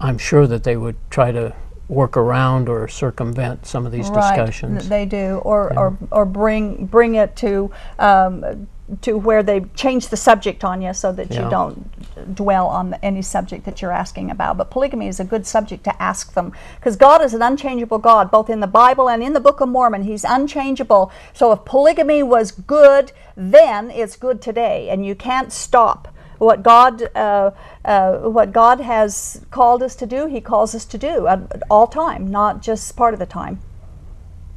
[0.01, 1.55] I'm sure that they would try to
[1.93, 4.85] work around or circumvent some of these discussions.
[4.85, 8.67] Right, they do, or, or, or bring bring it to um,
[9.01, 13.23] to where they change the subject on you so that you don't dwell on any
[13.23, 14.59] subject that you're asking about.
[14.59, 18.31] But polygamy is a good subject to ask them because God is an unchangeable God,
[18.31, 20.03] both in the Bible and in the Book of Mormon.
[20.03, 21.11] He's unchangeable.
[21.33, 26.12] So if polygamy was good then, it's good today, and you can't stop
[26.43, 27.51] what God uh,
[27.85, 30.27] uh, what God has called us to do.
[30.27, 33.61] He calls us to do at all time, not just part of the time.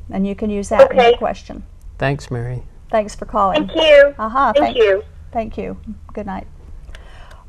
[0.09, 1.09] And you can use that in Okay.
[1.09, 1.63] your question.
[1.97, 2.63] Thanks, Mary.
[2.91, 3.67] Thanks for calling.
[3.67, 4.15] Thank you.
[4.17, 5.03] Uh-huh, Thank thank- you.
[5.31, 5.77] Thank you.
[6.13, 6.47] Good night.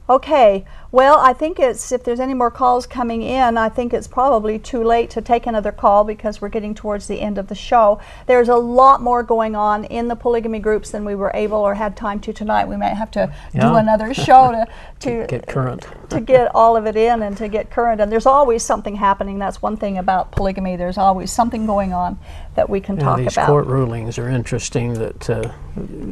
[0.08, 0.64] Okay,
[0.96, 4.58] well, I think it's, if there's any more calls coming in, I think it's probably
[4.58, 8.00] too late to take another call because we're getting towards the end of the show.
[8.24, 11.74] There's a lot more going on in the polygamy groups than we were able or
[11.74, 12.66] had time to tonight.
[12.66, 14.52] We might have to do another show
[15.00, 15.86] to, to Get current.
[16.08, 18.00] to get all of it in and to get current.
[18.00, 19.38] And there's always something happening.
[19.38, 20.76] That's one thing about polygamy.
[20.76, 22.18] There's always something going on
[22.54, 23.48] that we can Yeah, talk these about.
[23.48, 25.52] court rulings are interesting that uh,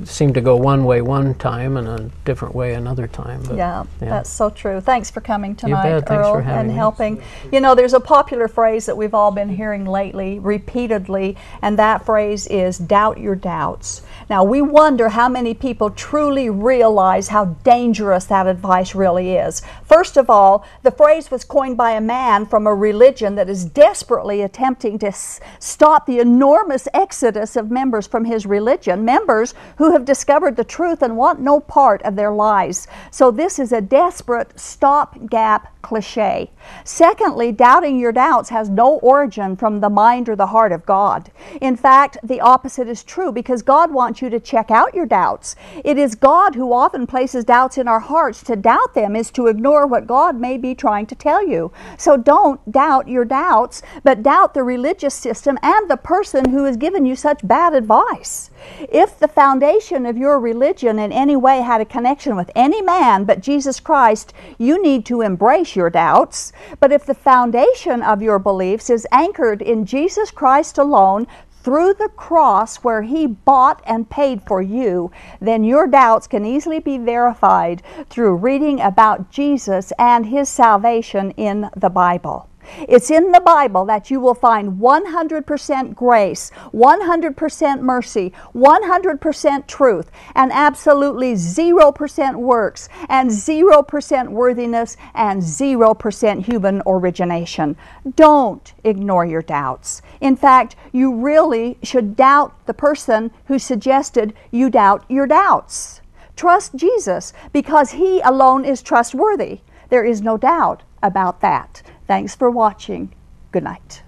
[0.05, 3.43] seem to go one way one time and a different way another time.
[3.45, 4.74] But, Yeah, that's so true.
[4.81, 7.22] Thanks for coming tonight, Earl, and helping.
[7.53, 12.05] You know, there's a popular phrase that we've all been hearing lately, repeatedly, and that
[12.05, 14.03] phrase is doubt your doubts.
[14.31, 19.62] Now, we wonder how many people truly realize how dangerous that advice really is.
[19.85, 23.64] First of all, the phrase was coined by a man from a religion that is
[23.64, 29.93] desperately attempting to s- stop the enormous exodus of members from his religion, members who
[29.93, 32.87] have discovered the truth and want no part of their lies.
[33.11, 36.51] So, this is a desperate stopgap cliche.
[36.85, 41.31] Secondly, doubting your doubts has no origin from the mind or the heart of God.
[41.61, 45.57] In fact, the opposite is true because God wants you to check out your doubts.
[45.85, 48.43] It is God who often places doubts in our hearts.
[48.45, 51.73] To doubt them is to ignore what God may be trying to tell you.
[51.97, 56.77] So don't doubt your doubts, but doubt the religious system and the person who has
[56.77, 58.51] given you such bad advice.
[58.89, 63.25] If the foundation of your religion in any way had a connection with any man
[63.25, 66.53] but Jesus Christ, you need to embrace your doubts.
[66.81, 71.27] But if the foundation of your beliefs is anchored in Jesus Christ alone,
[71.65, 76.79] through the cross where he bought and paid for you, then your doubts can easily
[76.79, 82.49] be verified through reading about Jesus and his salvation in the Bible.
[82.89, 90.53] It's in the Bible that you will find 100% grace, 100% mercy, 100% truth, and
[90.53, 97.77] absolutely 0% works, and 0% worthiness, and 0% human origination.
[98.17, 100.03] Don't ignore your doubts.
[100.21, 106.01] In fact, you really should doubt the person who suggested you doubt your doubts.
[106.37, 109.61] Trust Jesus because he alone is trustworthy.
[109.89, 111.83] There is no doubt about that.
[112.07, 113.15] Thanks for watching.
[113.53, 114.03] Good night.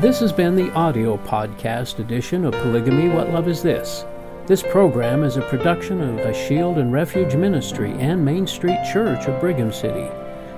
[0.00, 4.06] This has been the audio podcast edition of Polygamy What Love Is This?
[4.46, 9.26] This program is a production of the Shield and Refuge Ministry and Main Street Church
[9.26, 10.08] of Brigham City.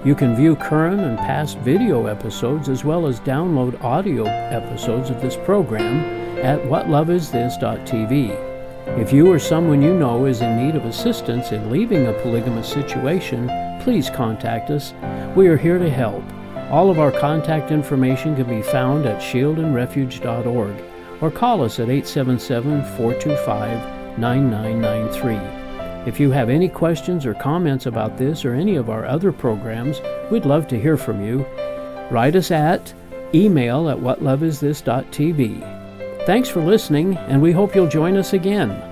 [0.04, 5.20] You can view current and past video episodes as well as download audio episodes of
[5.20, 8.51] this program at whatloveisthis.tv.
[8.98, 12.68] If you or someone you know is in need of assistance in leaving a polygamous
[12.68, 13.50] situation,
[13.82, 14.92] please contact us.
[15.34, 16.22] We are here to help.
[16.70, 20.84] All of our contact information can be found at shieldandrefuge.org
[21.22, 25.36] or call us at 877 425 9993.
[26.06, 30.02] If you have any questions or comments about this or any of our other programs,
[30.30, 31.46] we'd love to hear from you.
[32.10, 32.92] Write us at
[33.34, 35.81] email at whatloveisthis.tv.
[36.24, 38.91] Thanks for listening, and we hope you'll join us again.